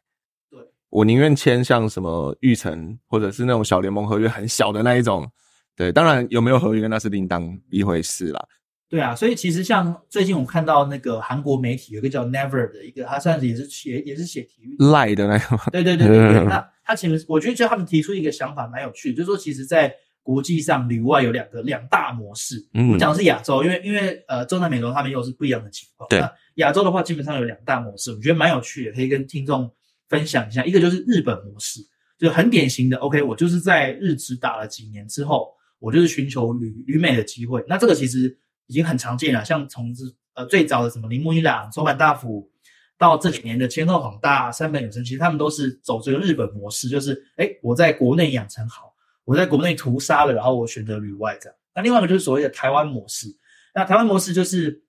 [0.50, 5.30] 对，我宁愿签像什么玉成或者是那种小联盟合约很小的那一种。
[5.76, 8.48] 对，当然有没有合约那是另当一回事啦。
[8.96, 15.58] 对啊，所以其实像最近我看到那个韩国媒体有一个叫 Never 的一个，他算是也是写也是写体育赖的那个。
[15.70, 22.56] 对对对对对， 那他其实我觉得就他们提出一个想法蛮有趣的，就是说其实，在国际上旅外有两个两大模式。
[22.74, 26.08] 嗯，我讲的是亚洲，因为因为呃中南美洲他们又是不一样的情况。
[26.08, 29.70] 对，亚洲的话基本上有两大模式，我觉得蛮有趣的，可以跟听众
[30.08, 30.64] 分享一下。
[30.64, 31.82] 一个就是日本模式，
[32.18, 37.62] 就很典型的 OK，我就是在日职打了几年之后，我就是寻求旅旅美的机会。
[37.68, 38.40] 那这个其实。
[38.68, 42.50] 已经很常见了，像从是呃最早的什么铃木一朗、松坂大辅，
[42.98, 51.56] 到这几年的千鹤晃大、山本有生，其实他们都是走这个日本模式，就是哎我在国内养成好，我在国内屠杀了，然后我选择旅外这样。
[51.76, 53.28] 那另外一个就是所谓的台湾模式，
[53.76, 54.84] 那台湾模式就是，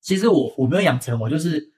[0.00, 1.72] 其实我我没有养成，我就是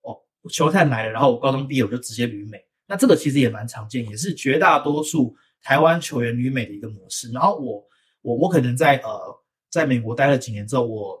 [0.00, 0.16] 哦
[0.50, 7.30] 球探来了，然后我高中毕业我就直接旅美，那这个其实也蛮常见，也是绝大多数台湾球员旅美的一个模式。
[7.32, 7.84] 然后我
[8.22, 9.41] 我我可能在呃。
[9.72, 11.18] 在美国待了几年之后，我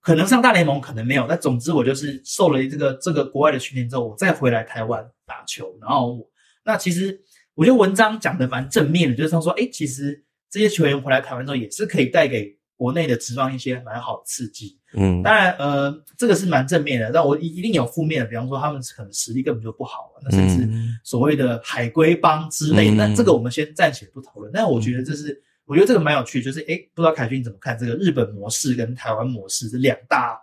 [0.00, 1.26] 可能上大联盟，可能没有。
[1.28, 5.76] 但总之，我就是受了这个这个国外的训练之后，我再回来台湾打球。
[5.82, 6.26] 然后，
[6.64, 7.20] 那其实
[7.54, 14.78] 我觉得文章讲的蛮正面的，就是他说，哎，其实这些球员回来台湾之后，也是可以带给国国内的职棒一些蛮好的刺激。
[14.92, 20.68] 嗯，当然，呃，这个是蛮正面的，但我一一定有负面的，比方说他们可能实力根本就不好，那甚至
[21.02, 24.52] 所谓的海龟帮之类，那这个我们先暂且不讨论。
[24.52, 30.38] 但我觉得这是，我觉得这个蛮有趣，就是哎，不知道凯军怎么看这个日本模式跟台湾模式这两大，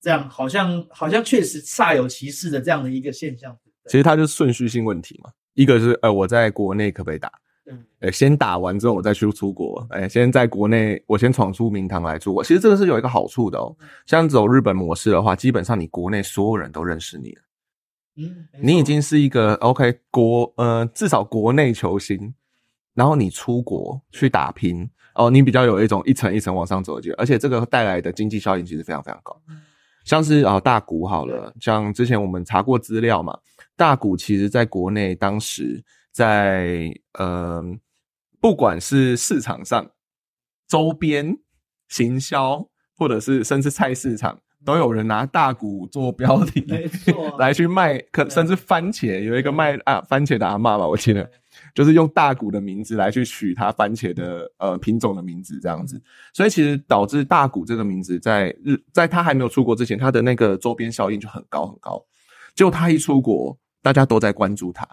[0.00, 3.56] 这样好像好像确实煞有其事的这样的一个现象。
[3.86, 7.30] 其实它就是顺序性问题嘛，一个是呃我在国内可不可以打？
[7.68, 12.42] 嗯，先打完之后我再去出国，哎，先在国内我先闯出名堂来出国。
[12.44, 17.42] 其实这个是有一个好处的哦，像走日本模式的话，基本上你国内所有人都认识你了，
[18.18, 22.32] 嗯，你已经是一个 OK 国呃至少国内球星，
[22.96, 29.40] 然后你出国去打拼哦，你比较有一种一层一层往上走的机会，而且这个带来的经济效应其实非常非常高。
[30.04, 33.38] 像是啊大股好了，像之前我们查过资料嘛，
[33.76, 35.84] 大股其实在国内当时。
[36.16, 37.62] 在呃，
[38.40, 39.90] 不管是市场上、
[40.66, 41.36] 周边
[41.88, 51.30] 行销，或者是甚至菜市场，都有人拿大股做标题，没错，来去卖，可甚至番茄有一个卖啊番茄的阿妈吧，我记得
[51.76, 62.02] 就是用大谷的名字来去取它番茄的呃品种的名字这样子，所以其实导致大谷这个名字在日在他还没有出国之前，他的那个周边效应就很高很高，
[62.54, 64.88] 结果他一出国，大家都在关注他。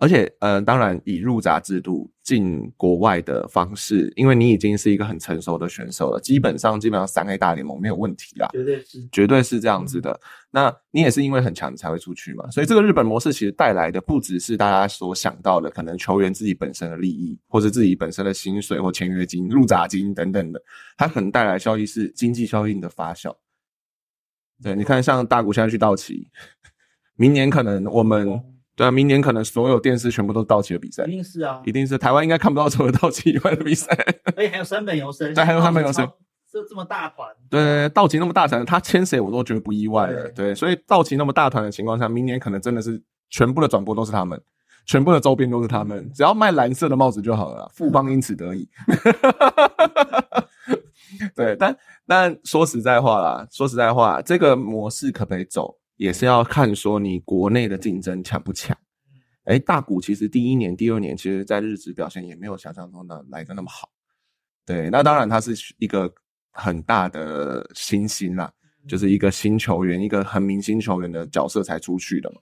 [0.00, 10.20] 而且，呃，当然以入闸制度进国外的方式，因为你已经是一个很成熟的选手了，基本上基本上三 A 大联盟没有问题啦，绝对是，绝对是这样子的。
[10.52, 12.48] 那你也是因为很强，你才会出去嘛。
[12.48, 20.62] 所以这个日本模式其实带来的不只是大家所想到的，可能球员自己本身的利益，或者自己本身的薪水或签约金、入闸金等等的，
[20.96, 23.34] 它可能带来效益是经济效应的发酵。
[24.62, 26.28] 对，你看像大谷现在去道奇，
[27.16, 28.40] 明年可能我们。
[28.78, 33.92] 对啊，明年可能所有电视全部都是道奇的比赛，一定是啊，一定是台湾应该看不到除了道奇以外的比赛。
[34.36, 36.08] 而 且还有三本游生，对，还有三本游生，
[36.48, 40.28] 这这么大团，对，道奇那么大团，他签谁我都觉得不意外了。
[40.28, 44.40] 对，所以道奇那么大团的情况下，明年可能真的是全部的转播都是他们，
[44.86, 48.68] 全部的周边都是他们，只要卖蓝色的帽子就好了，富邦因此得以。
[51.34, 55.74] 对，但但说实在话啦，说实在话，这个模式可不可以走？
[55.98, 58.74] 也是要看说你国内的竞争强不强，
[59.44, 63.90] 哎，大股其实第一年、第二年，其实在日职表现也没有想象中的来的那么好。
[64.64, 66.10] 对，那当然它是一个
[66.52, 68.50] 很大的新星啦，
[68.86, 72.40] 就是一个新球员，一个很明星球员的角色才出去的嘛。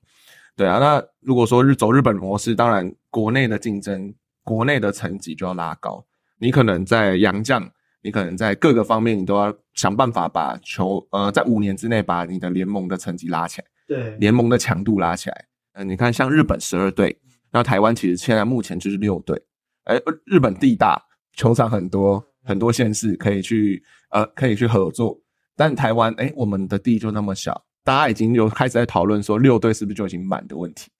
[0.54, 4.14] 对啊，那如果说日走日本模式，当然国内的竞争、
[4.44, 6.06] 国内的成绩就要拉高，
[6.38, 7.72] 你可能在洋将。
[8.02, 15.44] 你可能在各个方面，你都要想办法把球，呃，在五年之内把你的联盟的成绩拉起来，对，联盟的强度拉起来。
[15.72, 17.18] 嗯，你看像日本十二队，
[17.50, 19.40] 那台湾其实现在目前就是六队。
[19.85, 21.02] 哎，日本地大，
[21.35, 25.18] 球场很多，很多县市可以去，呃，可以去合作。
[25.56, 30.90] 但台湾，哎，我们的地就那么小，大家已经有开始在讨论说六队是不是就已经满的问题。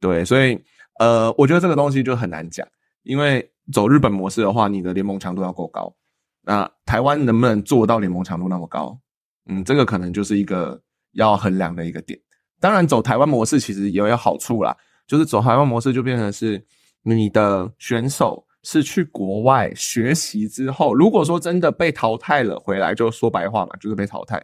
[0.00, 0.58] 对，所以，
[0.98, 2.66] 呃，我觉得这个东西就很难讲，
[3.02, 5.94] 因为走日本模式的话，你的联盟强度要够高。
[6.44, 8.98] 那台湾能不能做到联盟强度那么高？
[9.46, 10.80] 嗯，这个可能就是一个
[11.12, 12.18] 要衡量的一个点。
[12.60, 14.76] 当然，走台湾模式其实也有好处啦，
[15.06, 16.64] 就是走台湾模式就变成是
[17.02, 24.40] 你的选手是去国外学习之后，如果说真的被淘汰了回来，就说白话嘛，就是被淘汰。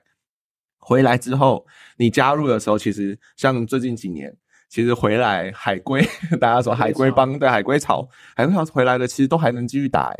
[0.78, 1.64] 回来之后，
[1.96, 4.37] 你加入的时候，其实像最近几年，
[4.68, 6.04] 其实回来海归，
[6.40, 10.12] 大家说海归帮对海归潮，海归潮回来的，其实都还能继续打。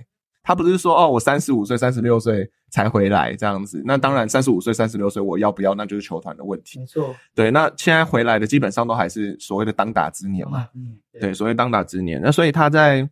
[0.49, 3.83] 他不是说哦，我三十五岁、三十六岁才回来这样子。
[3.85, 6.79] 那当然，三十五岁、三十六岁我要不要，那就是球团的问题。
[6.79, 7.51] 没错，对。
[7.51, 10.67] 那现在回来的基本上都还是所谓的当打之年嘛。
[10.75, 12.19] 嗯，对，所谓当打之年。
[12.23, 13.07] 那所以他在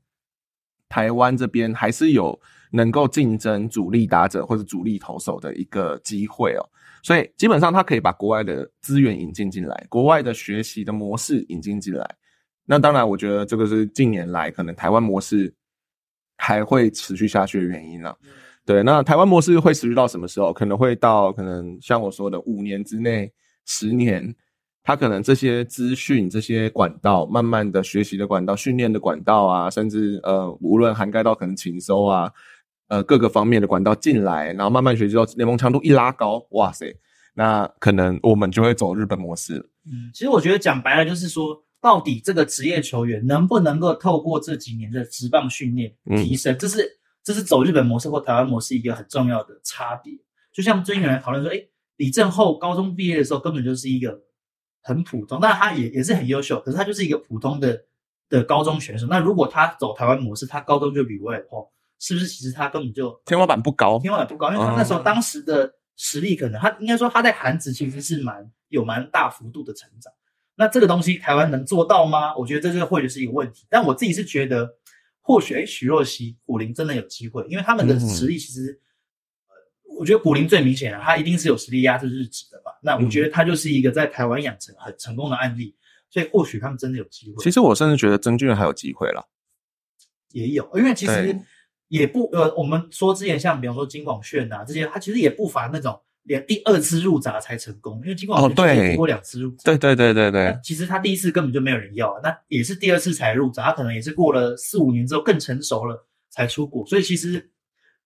[0.89, 6.65] 台湾这边还是有能够竞争主力打者或者主力投手的一个机会哦。
[7.03, 12.15] 所以基本上他可以把国外的资源引进进来，国外的学习的模式引进进来。
[12.65, 15.55] 那当然，我觉得这个是近年来可能台湾模式。
[16.37, 18.15] 还会持续下去的原因呢？
[18.65, 20.53] 对，那台湾模式会持续到什么时候？
[20.53, 23.33] 可能会到可能像我说的五年之内、
[23.65, 24.35] 十年，
[24.83, 32.33] 它可能这些资讯、这些管道，慢慢的学习的管道、训练的管道啊，甚至呃，无论涵盖到可能情收啊，
[32.89, 36.93] 呃，各个方面的管道进来，然后慢慢学习到联盟强度一拉高，哇塞，
[37.35, 39.59] 那可能我们就会走日本模式。
[39.87, 41.63] 嗯，其实我觉得讲白了就是说。
[41.87, 46.59] 到底这个职业球员能不能够透过这几年的职棒训练提升？
[46.59, 50.13] 这是这是走日本模式或台湾模式一个很重要的差别。
[50.53, 51.63] 就像最近有人讨论说，哎，
[51.99, 54.21] 李正厚高中毕业的时候根本就是一个
[54.83, 57.85] 很普通，但他也也是很优秀，可是他就是一个普通的
[58.29, 59.07] 的高中选手。
[59.07, 61.61] 那如果他走台湾模式，他高中就比外的话，
[62.01, 70.13] 是不是其实他根本就天花板不高，天花板不高，因为他那时候当时的实力可能他应该说他在韩职其实是蛮有蛮大幅度的成长。
[70.59, 72.35] 那这个东西台湾能做到吗？
[72.37, 73.67] 我觉得这个或许是一个问题。
[73.69, 74.75] 但我自己是觉得，
[75.21, 78.81] 或许哎，徐若曦、古灵真的有机会，因为他们的实力其实，
[79.49, 79.55] 呃，
[79.99, 82.73] 我觉得古灵最明显啊，他一定是有实力压制日职的吧。
[82.83, 85.77] 那我觉得他就是一个在台湾养成很成功的案例，
[86.09, 87.45] 所以或许他们真的有机会。
[87.45, 89.29] 其实我甚至觉得曾俊还有机会了，
[90.33, 91.39] 也有，因为其实
[91.89, 96.01] 也不呃，我们说之前像比方说金广炫啊这些，他其实也不乏那种。
[96.27, 100.59] 连第二次入闸才成功，因为金广哦对，过两次入闸，对对对对对。
[100.63, 106.87] 其实他第一次根本就没有人要，那也是第二次才入闸，他可能也是过了四五年之后更成熟了才出国。
[106.87, 107.51] 所以其实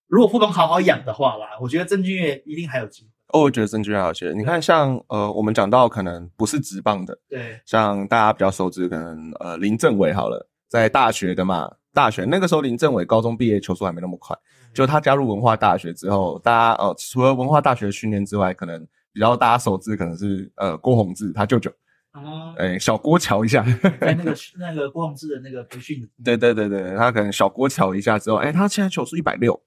[0.06, 3.08] 如果副本好好养的话啦，我觉得郑俊岳一定还有机会。
[3.32, 4.34] 哦，我觉得郑俊岳有机会。
[4.34, 14.36] 你看，像呃，我们讲到可能不是直棒的，对，像大家比较熟知，可能呃林政伟好了，在大学的嘛，大学那个时候林政伟高中毕业球速还没那么快。
[14.72, 21.68] 就他加入文化大学之后，大家呃，除了文化大学训练之外，可能比较大家熟知可能是呃郭宏志他舅舅，
[22.12, 23.64] 哦，哎小郭瞧一下，
[24.00, 29.60] 在那个那个郭宏志的那个培训， 对对对对，他可能小郭瞧一下之后，哎，他现在球速一百六，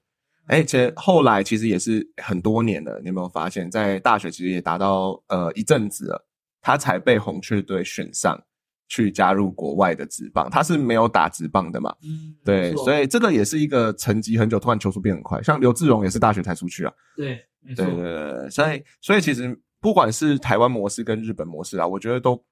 [0.46, 6.26] 哎，其实后来其实也是很多年了，你有没有发现，在大学其实也达到呃一阵子了，
[6.62, 8.42] 他才被红雀队选上。
[8.88, 11.94] 去加入国外的职棒，他是没有打职棒的嘛？
[12.02, 15.42] 嗯，对，所以这个也是一个沉寂很久，突然球速变很快。
[15.42, 16.92] 像刘志荣也是大学才出去啊。
[17.16, 17.40] 对，
[17.74, 22.42] 对对对，所以所以其实不管是台湾模式跟日本模式啊，我觉得都，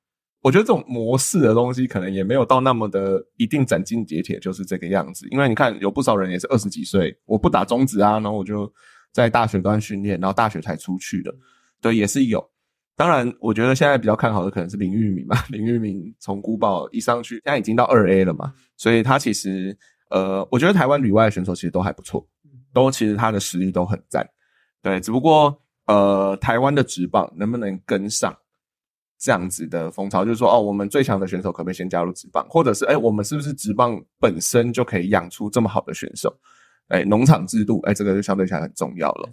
[0.41, 5.29] 我觉得这种模式的东西可能也没有到那么的一定斩钉截铁就是这个样子。
[5.31, 8.73] 因为你看有不少人也是二十几岁，我不打中职啊，然后我就
[9.13, 11.33] 在大学端训练，然后大学才出去的，
[11.81, 12.52] 对，也是有。
[12.95, 15.37] 当然，我觉得现在比较看好的可能是林玉明嘛。
[15.51, 19.77] 林玉明从古堡一上去，现在已经到二 A 了嘛，所以他其实，
[20.11, 22.27] 呃，我觉得台湾旅外的选手其实都还不错，
[22.73, 24.29] 都其实他的实力都很赞。
[24.83, 28.37] 对，只不过，呃，台湾的职棒能不能跟上
[29.19, 30.25] 这样子的风潮？
[30.25, 36.33] 就是说，哦，我们最强的选手可不可以先加入职棒，或者是，哎，我们是不是职棒本身就可以养出这么好的选手？
[36.89, 39.31] 哎，农场制度，哎，这个就相对起来很重要了。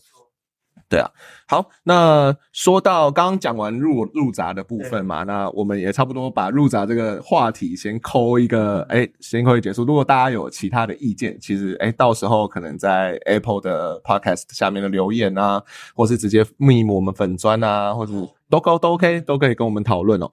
[0.87, 1.09] 对啊，
[1.47, 9.83] 好，那说到刚刚讲完入入闸的部分嘛，那我们也差不多把入闸这个话题先扣一个，哎，先扣一结束。
[9.83, 15.61] 如果大家有其他的意见，其实哎，到时候可能在 Apple 的 Podcast 下面的留言啊，
[15.95, 18.13] 或是直接密我们粉砖啊，或者
[18.49, 20.31] 都都都 OK，都可以跟我们讨论哦。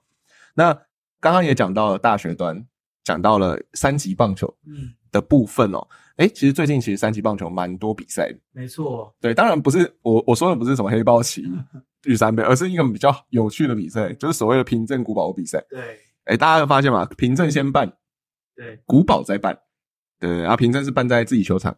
[0.55, 0.73] 那
[1.19, 2.65] 刚刚也讲到了大学端，
[3.07, 4.93] 讲到了三级棒球，嗯。
[5.09, 5.79] 的部分哦，
[6.17, 8.29] 哎，其实最近其实三级棒球蛮多比赛。
[8.29, 11.49] 的，没错，对，当然不是我我说的不是什么黑豹旗
[12.03, 15.63] 玉山杯，而是一个比较有趣的比赛，就是所谓的凭证古堡比赛。
[15.69, 15.79] 对，
[16.25, 17.07] 哎，大家有发现吗？
[17.17, 17.89] 凭证先办，
[18.53, 19.57] 对，古堡再办，
[20.19, 21.75] 对，然后凭证是办在自己球场，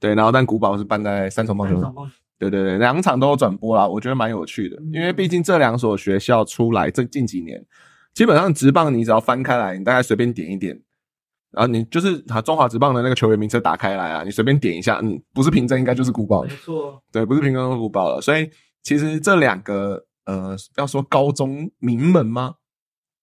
[0.00, 1.94] 对，然后但古堡是办在三重棒球场，
[2.40, 7.64] 对对对，两场都有转播啦，我觉得蛮有趣的，因为毕竟这两所学校出来这近几年，
[8.14, 10.80] 基本上直棒你只要翻开来，你大概随便点一点。
[11.50, 18.20] 然后你就是啊中华职棒的那个球员名册打开来啊，你随便点一下，嗯，不是凭证应该就是古堡没错，对，不是凭证就是古堡了。
[18.20, 18.50] 所以
[18.82, 22.54] 其实这两个呃，要说高中名门吗？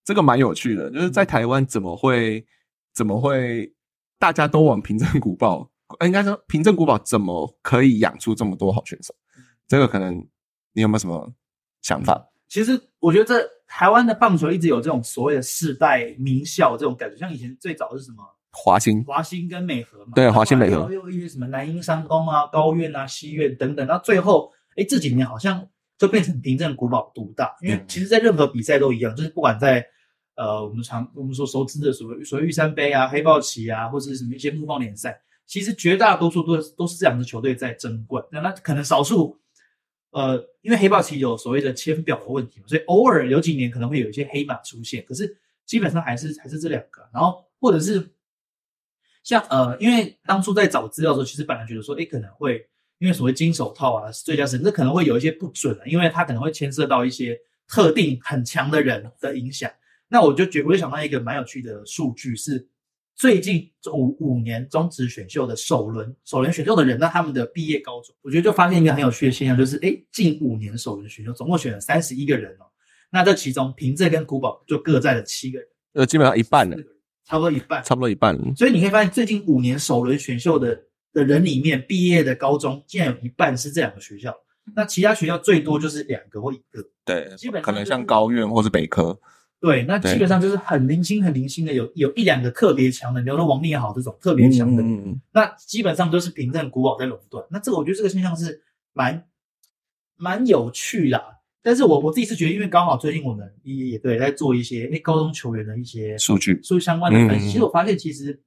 [0.04, 2.44] 这个蛮有趣的，就是在台湾怎么会
[2.94, 3.70] 怎么会
[4.18, 5.70] 大家都往凭证古堡？
[6.04, 9.14] 应该说凭证古堡怎么可以养出这么多好选手？
[9.68, 10.16] 这个可能
[10.72, 11.30] 你有没有什么
[11.82, 12.28] 想法？
[12.48, 13.46] 其实我觉得这。
[13.74, 18.22] 台湾的棒球一直有这种所谓的世代名校这种感觉，像以前最早是什么？
[18.50, 29.82] 华兴、华兴跟美和嘛，对，华兴美和，又一些什么南英三公啊、高院啊、西院等等，到最后，哎，这几年好像就变成平镇古堡独大，因为其实，在任何比赛都一样，就是不管在
[30.36, 39.38] 呃我们常我们所熟知的所谓所谓玉山杯啊、黑豹旗啊，或者是什么一些木棒联赛，其实绝大多数都都是这两支球队在争冠，那那可能少数。
[40.12, 47.02] 呃，因为黑豹其实有所谓的签表的问题嘛，所以偶尔有几年可能会有一些黑马出现，可是基本上还是还是这两个。
[47.12, 48.10] 然后或者是
[49.24, 59.70] 像呃，因为当初在找资料的时候，其实本来觉得说，哎，可能会因为所谓金手套啊、最佳神，这可能会有一些不准啊，因为它可能会牵涉到一些特定很强的人的影响。
[60.08, 62.68] 那我就觉，我就想到一个蛮有趣的数据是。
[63.22, 72.66] 最近五五年中职选秀的首轮首轮选秀的人，那他们的毕业高中，我觉得就发现一个很有趣的现象，就是哎，近五年首轮选秀总共选了三十一个人哦，
[73.12, 76.76] 那这其中凭证跟古堡就各占了七个人，呃，基本上一半了，
[77.24, 78.36] 差不多一半，差不多一半。
[78.56, 80.76] 所以你可以发现，最近五年首轮选秀的
[81.12, 84.34] 的人里面，毕业的高中竟然有一半是这两个学校，
[84.74, 89.16] 那其他学校最多就是两个或一个，对，基本可能像高院或是北科。
[89.62, 94.82] 对，那基本上就是很零星、很零星的，有有一两个特别强的，比如说王力豪这种特别强的，
[95.32, 97.46] 那基本上都是凭证古堡在垄断。
[97.48, 98.60] 那这个我觉得这个现象是
[98.92, 99.24] 蛮
[100.16, 101.22] 蛮有趣的。
[101.62, 107.46] 但是我我自己是觉得，因为刚好最近我们也也对在做一些那高中球员的一些数据、数据相关的分析。
[107.46, 108.42] 其实我发现，其实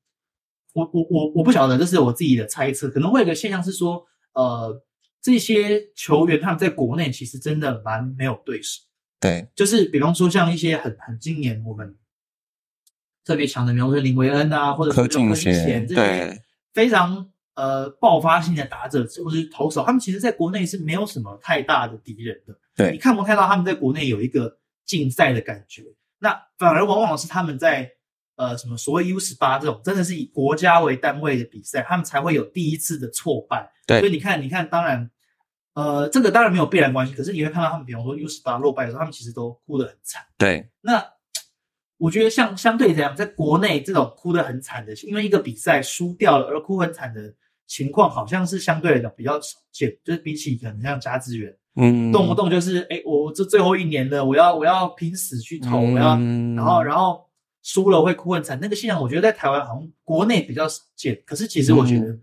[0.74, 4.84] 我我我我不晓得，这是我自己的猜测，可能会有个现象是说，呃，
[5.22, 8.82] 这些球员他们在国内其实真的蛮没有对手。
[9.20, 11.96] 对，就是比方说像一些很很今年我们
[13.24, 16.44] 特别强的，比方说林维恩啊，或者柯敬贤这些
[16.74, 22.56] 非常呃爆发性的打者或者是投手，他们其实在国内是没有什么太大的敌人的。
[22.76, 25.84] 对，你看不看到他们在国内有一个竞赛的感觉，
[26.20, 27.90] 那反而往往是他们在
[28.36, 33.72] 呃什么所谓 U 十八这种真的是以国家为单位的比赛，他们才会有第一次的挫败。
[33.88, 35.10] 对，所以你看，你看，当然。
[35.76, 40.24] 呃，这个当然没有必然关系，可是你会看到他们，比方说 U 十八落败的时候，他们其实都哭得很惨。
[40.38, 41.06] 对，那
[41.98, 47.34] 我觉得像相对这样，在国内这种哭得很惨的，因为一个比赛输掉了而哭很惨的
[47.68, 49.94] 情况，好像是相对来讲比较少见。
[50.02, 56.18] 就是比起可能像甲子园，嗯，动不动就是哎，我这最后一年了，我要我要拼死去投，我要，
[56.56, 57.30] 然后然后
[57.64, 61.22] 输了会哭很惨，那个现象我觉得在台湾好像国内比较少见。
[61.26, 62.18] 可是其实我觉得。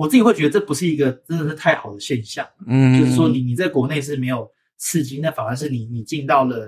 [0.00, 6.66] 我自己会觉得这不是一个真的是太好的现象，嗯，就是说你你在国内是没有刺激，那反而是你你进到了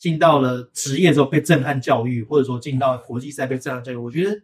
[0.00, 4.36] 进到了职业之后被震撼教育，或者说进到国际赛被震撼教育，我觉得，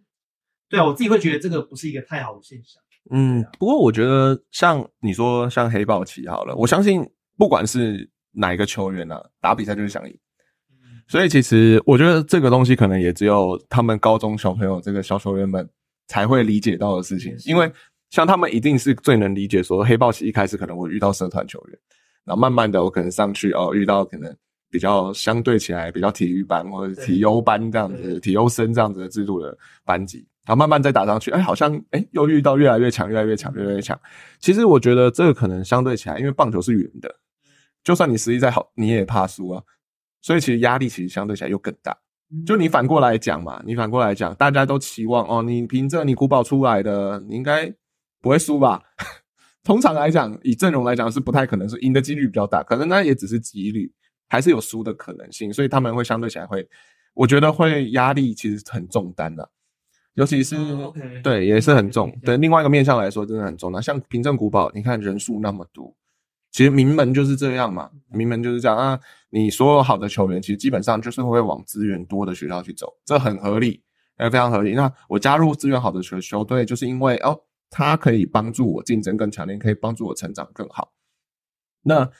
[0.68, 2.80] 对啊，我自己会觉得这个不是一个太好的现象。
[3.10, 7.04] 嗯，不过我觉得像你说像黑豹旗好了，我相信
[7.36, 10.16] 不管是哪一个球员啊，打比赛就是想赢，
[11.08, 15.68] 所以其实我觉得这个东西可能也只有他们高中小朋友这个小球员们
[16.06, 17.68] 才会理解到的事情，因为。
[18.10, 21.78] 像他们一定是最能理解，说黑豹旗一开始可能我遇到社团球员，
[22.24, 24.34] 然后慢慢的我可能上去哦，遇到可能
[24.70, 33.98] 比较相对起来比较体育班或者体优班这样子、体优生这样子的制度的班级，然后慢慢再打上去，哎，好像哎又遇到越来越强、越来越强、越来越强。
[34.40, 37.14] 其实我觉得这个可能相对起来，因为棒球是圆的，
[37.84, 39.62] 就算你实力再好，你也怕输啊，
[40.22, 41.96] 所以其实压力其实相对起来又更大。
[42.46, 47.70] 就你反过来讲嘛，你反过来讲，大家都期望哦，你凭着你古堡出来的，你应该。
[48.20, 48.82] 不会输吧？
[49.64, 52.62] 通常来讲，以阵容来讲是不太可能，是赢的几率比较大。
[52.62, 53.92] 可能那也只是几率，
[54.26, 55.52] 还是有输的可能性。
[55.52, 56.66] 所以他们会相对起来会，
[57.12, 59.50] 我觉得会压力其实很重担的，
[60.14, 60.56] 尤其是
[61.22, 62.10] 对也是很重。
[62.24, 63.70] 对另外一个面向来说，真的很重。
[63.70, 65.94] 那像平镇古堡，你看人数那么多，
[66.50, 68.98] 其实名门就是这样嘛，名门就是这样啊。
[69.28, 73.82] 你所有好的球员，其实基本上就是会往资源多的学校去走，这很合理，
[74.18, 74.72] 也非常合理。
[74.72, 77.38] 那我加入资源好的球球队，就是因为哦。
[77.70, 80.92] 它可以帮助我竞争更强烈，可以帮助我成长更好。
[81.82, 82.10] 那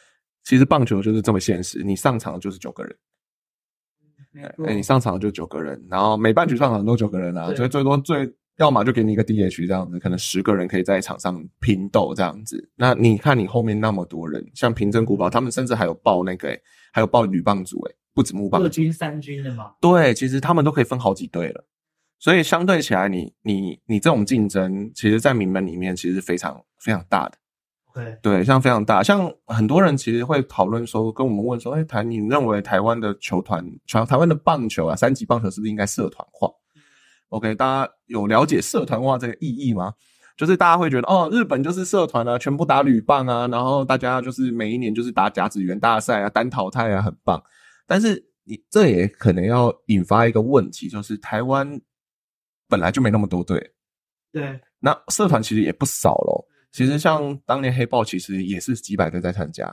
[0.45, 2.97] 其实棒球就是这么现实，你上场就是九个人，
[4.67, 12.71] 哎，你上场就九个人，然后每半局上场都九个人啊，所以最多最要么就给你一个 DH 这样子，可能十个人可以在场上拼斗这样子。
[12.77, 16.59] 那你看你后面那么多人，像平镇古堡，他们甚至还有报那个，
[16.93, 19.75] 还有报女棒组，哎，不止木棒，二军三军的嘛？
[19.81, 21.65] 对，其实他们都可以分好几队了。
[22.21, 27.39] 所以相对起来，你你你这种竞争，其实，在名门里面，其实是非常非常大的。
[27.95, 36.49] 对对，像非常大，像很多人其实会讨论说，跟我们问说，哎，台，你认为台湾的球团，全台湾的棒球啊，三级棒球是不是应该社团化
[37.29, 39.95] ？OK，大家有了解社团化这个意义吗？
[40.37, 47.43] 就是大家会觉得，哦，日本就是社团啊，全部打铝棒啊，然后大家就是每一年就是打甲子园大赛啊，单淘汰啊，很棒。
[47.87, 51.81] 但是你这也可能要引发一个问题，就是台湾。
[52.69, 53.73] 本来就没那么多队，
[54.33, 56.47] 对，那社团其实也不少咯。
[56.71, 59.67] 其实像当年黑豹，其实也是几百队在参加，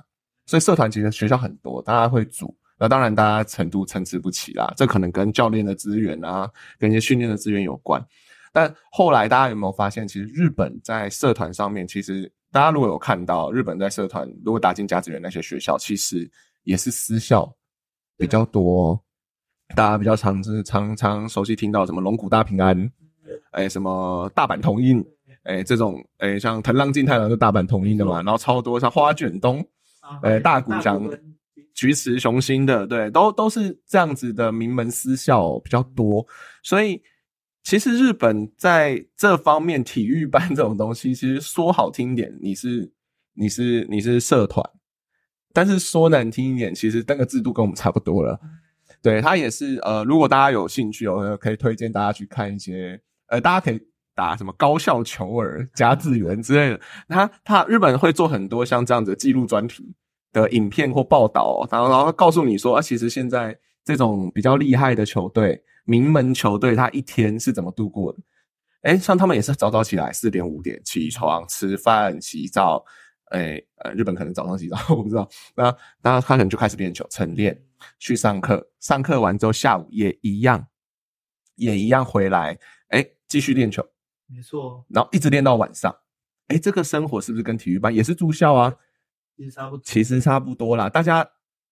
[0.45, 2.55] 所以社团其实学校很多，大家会组。
[2.77, 8.05] 那当然，大家程度参差不齐啦，这可能跟教练的资源啊，跟一些训练的资源有关。
[8.51, 16.29] 但后来大家有没有发现，其实日本在社团上面，其实大家如果有看到日本在社团如果打进甲子园那些学校，其实
[16.63, 17.55] 也是私校
[18.17, 19.01] 比较多。
[19.73, 22.91] 大家比较常是常常熟悉听到什么龙骨大平安，
[23.51, 25.03] 哎，什么大阪同音，
[25.43, 29.65] 哎，这种哎，像藤浪静太郎是大阪同音的嘛，然后超多像花卷东，
[30.21, 31.01] 哎，大谷翔、
[31.73, 36.25] 菊池雄心的，对，都都是这样子的名门私校比较多。
[36.61, 37.01] 所以
[37.63, 42.89] 其实日本在这方面体育班这种东西，其实说好听点，你是
[43.33, 44.63] 你是你是社团，
[45.51, 48.39] 但是说难听一点，其实那个制度跟我们差不多了。
[49.05, 53.79] 对他也是，呃，如果大家有兴趣，我可以推荐大家去看一些，呃，大家可以
[54.15, 56.79] 打什么高校球儿、加字员之类的。
[57.07, 59.93] 他他日本会做很多像这样子记录专题
[60.33, 68.17] 的影片或报道，然后然后告诉你说，啊，其实现在这种比较厉害的球队、名门球队，他一天是怎么度过的？
[68.81, 72.83] 哎，像他们也是早早起来，四点五点起床吃饭、洗澡。
[73.31, 75.27] 哎，呃，日本可能早上洗澡，我不知道。
[75.55, 77.59] 那那他可能就开始练球、晨练，
[77.99, 78.71] 去上课。
[78.79, 80.67] 上课完之后，下午也一样，
[81.55, 82.57] 也一样回来，
[82.89, 83.85] 哎，继续练球。
[84.27, 84.85] 没错。
[84.89, 85.95] 然后一直练到晚上。
[86.47, 88.75] 哎，这个生活是不是跟体育班也是住校啊？
[89.35, 90.87] 其实差不，其实差不多啦。
[90.87, 91.27] 大家，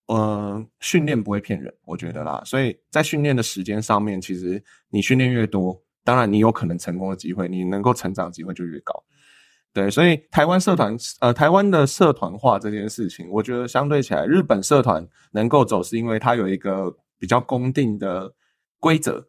[0.07, 2.41] 呃，训练不会骗人，我觉得啦。
[2.43, 9.03] 所以在训练的时间上面，其实你训练越多，当然你有可能成功的机会，你能够成长机会就越高。
[9.73, 18.31] 对，所以台湾社团，呃，台湾的社团化这件事情，我觉得相对起来，日本社团能够走，是因为它有一个比较公定的
[18.79, 19.27] 规则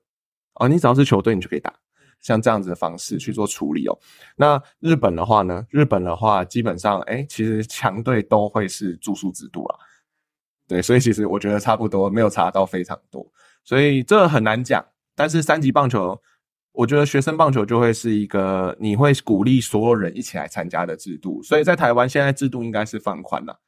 [0.57, 0.69] 哦。
[0.69, 1.73] 你只要是球队，你就可以打，
[2.21, 3.99] 像这样子的方式去做处理哦。
[4.37, 5.67] 那日本的话呢？
[5.71, 9.79] 日本的话，基本上，哎，其实强队都会是住宿制度啦。
[10.69, 13.27] 对，所以其实我觉得差不多，没有差到非常多，
[13.65, 14.85] 所以这很难讲。
[15.17, 16.21] 但是三级棒球。
[16.75, 23.61] 我觉得学生棒球就会是一个你会鼓励所有人一起来参加的制度，所以在台湾现在制度应该是放宽了。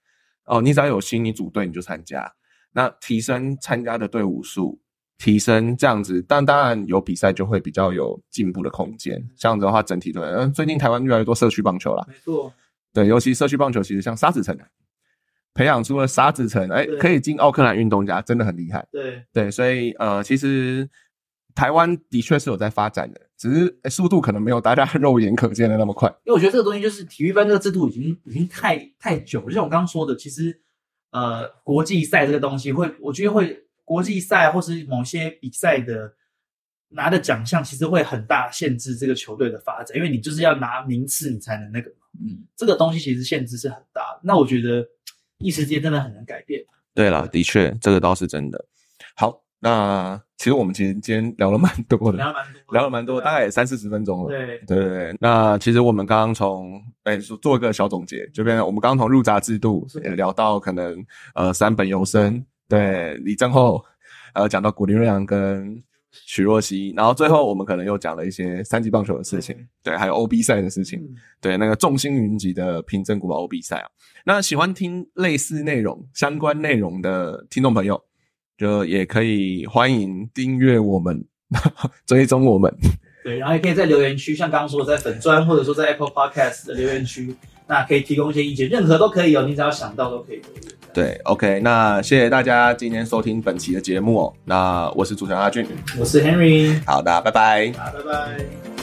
[0.47, 2.29] 哦，你只要有心，你组队你就参加，
[2.73, 4.81] 那提升参加的队伍数，
[5.19, 9.25] 提升这样子，但当然有比赛就会比较有进步的空间。
[9.39, 12.53] 这样子的话，整体对，嗯，最近台湾越来越多社区棒球了，没错，
[12.93, 14.59] 对，尤其社区棒球，其实像沙子城
[15.55, 18.85] 培养出了沙子城，哎，可以进奥克兰运动家，真的很厉害。
[18.91, 20.91] 对对，所以呃，其实。
[21.57, 26.07] 台湾的确是有在发展的，只是速度可能没有大家肉眼可见的那么快。
[26.25, 30.61] 因为我觉得这个东西就是体育班这个制度已经已经太太久，就像我刚刚说的，其实
[31.13, 36.13] 呃国际赛这个东西会，我觉得会国际赛或是某些比赛的
[36.91, 42.07] 拿的奖项，其实会很大限制这个球队的发展，因为你就是要拿名次你才能那个嘛。
[42.21, 44.21] 嗯，这个东西其实限制是很大的。
[44.23, 44.87] 那我觉得
[45.39, 46.63] 一时间真的很难改变。
[46.95, 48.63] 对了，的确这个倒是真的。
[49.15, 49.43] 好。
[49.67, 54.29] 那其实我们其实今天聊了蛮多的，聊了蛮多，聊了蛮多，大概也三四十分钟了。
[54.29, 55.17] 对对对。
[55.21, 61.05] 那其实我们刚刚从哎做一个小总结，就变成我们刚刚从入闸制度聊到可能
[61.35, 63.85] 呃三本优生，对李正厚，
[64.35, 71.03] 呃讲到古林瑞阳跟许若曦，然后最后我们可能又讲了一些三级棒球的事情，对，还有 OB 赛的事情，
[71.41, 73.89] 对，那个众星云集的平镇古堡 OB 赛啊。
[74.25, 78.01] 那喜欢听类似内容相关内容的听众朋友。
[78.57, 81.25] 就也可以欢迎订阅我们，
[82.07, 82.73] 追踪我们。
[83.25, 87.35] 对，然后也可以在留言区，像刚刚说的，在粉砖或者说在 Apple Podcast 的留言区，
[87.67, 90.63] 那可以提供一些意见，任何都可以哦，你只要想到都可以留言。
[90.95, 94.33] 对，OK，那谢谢大家今天收听本期的节目哦。
[94.45, 95.67] 那我是主持人阿俊，
[95.99, 98.76] 我是 Henry，好的，拜拜，好，拜拜。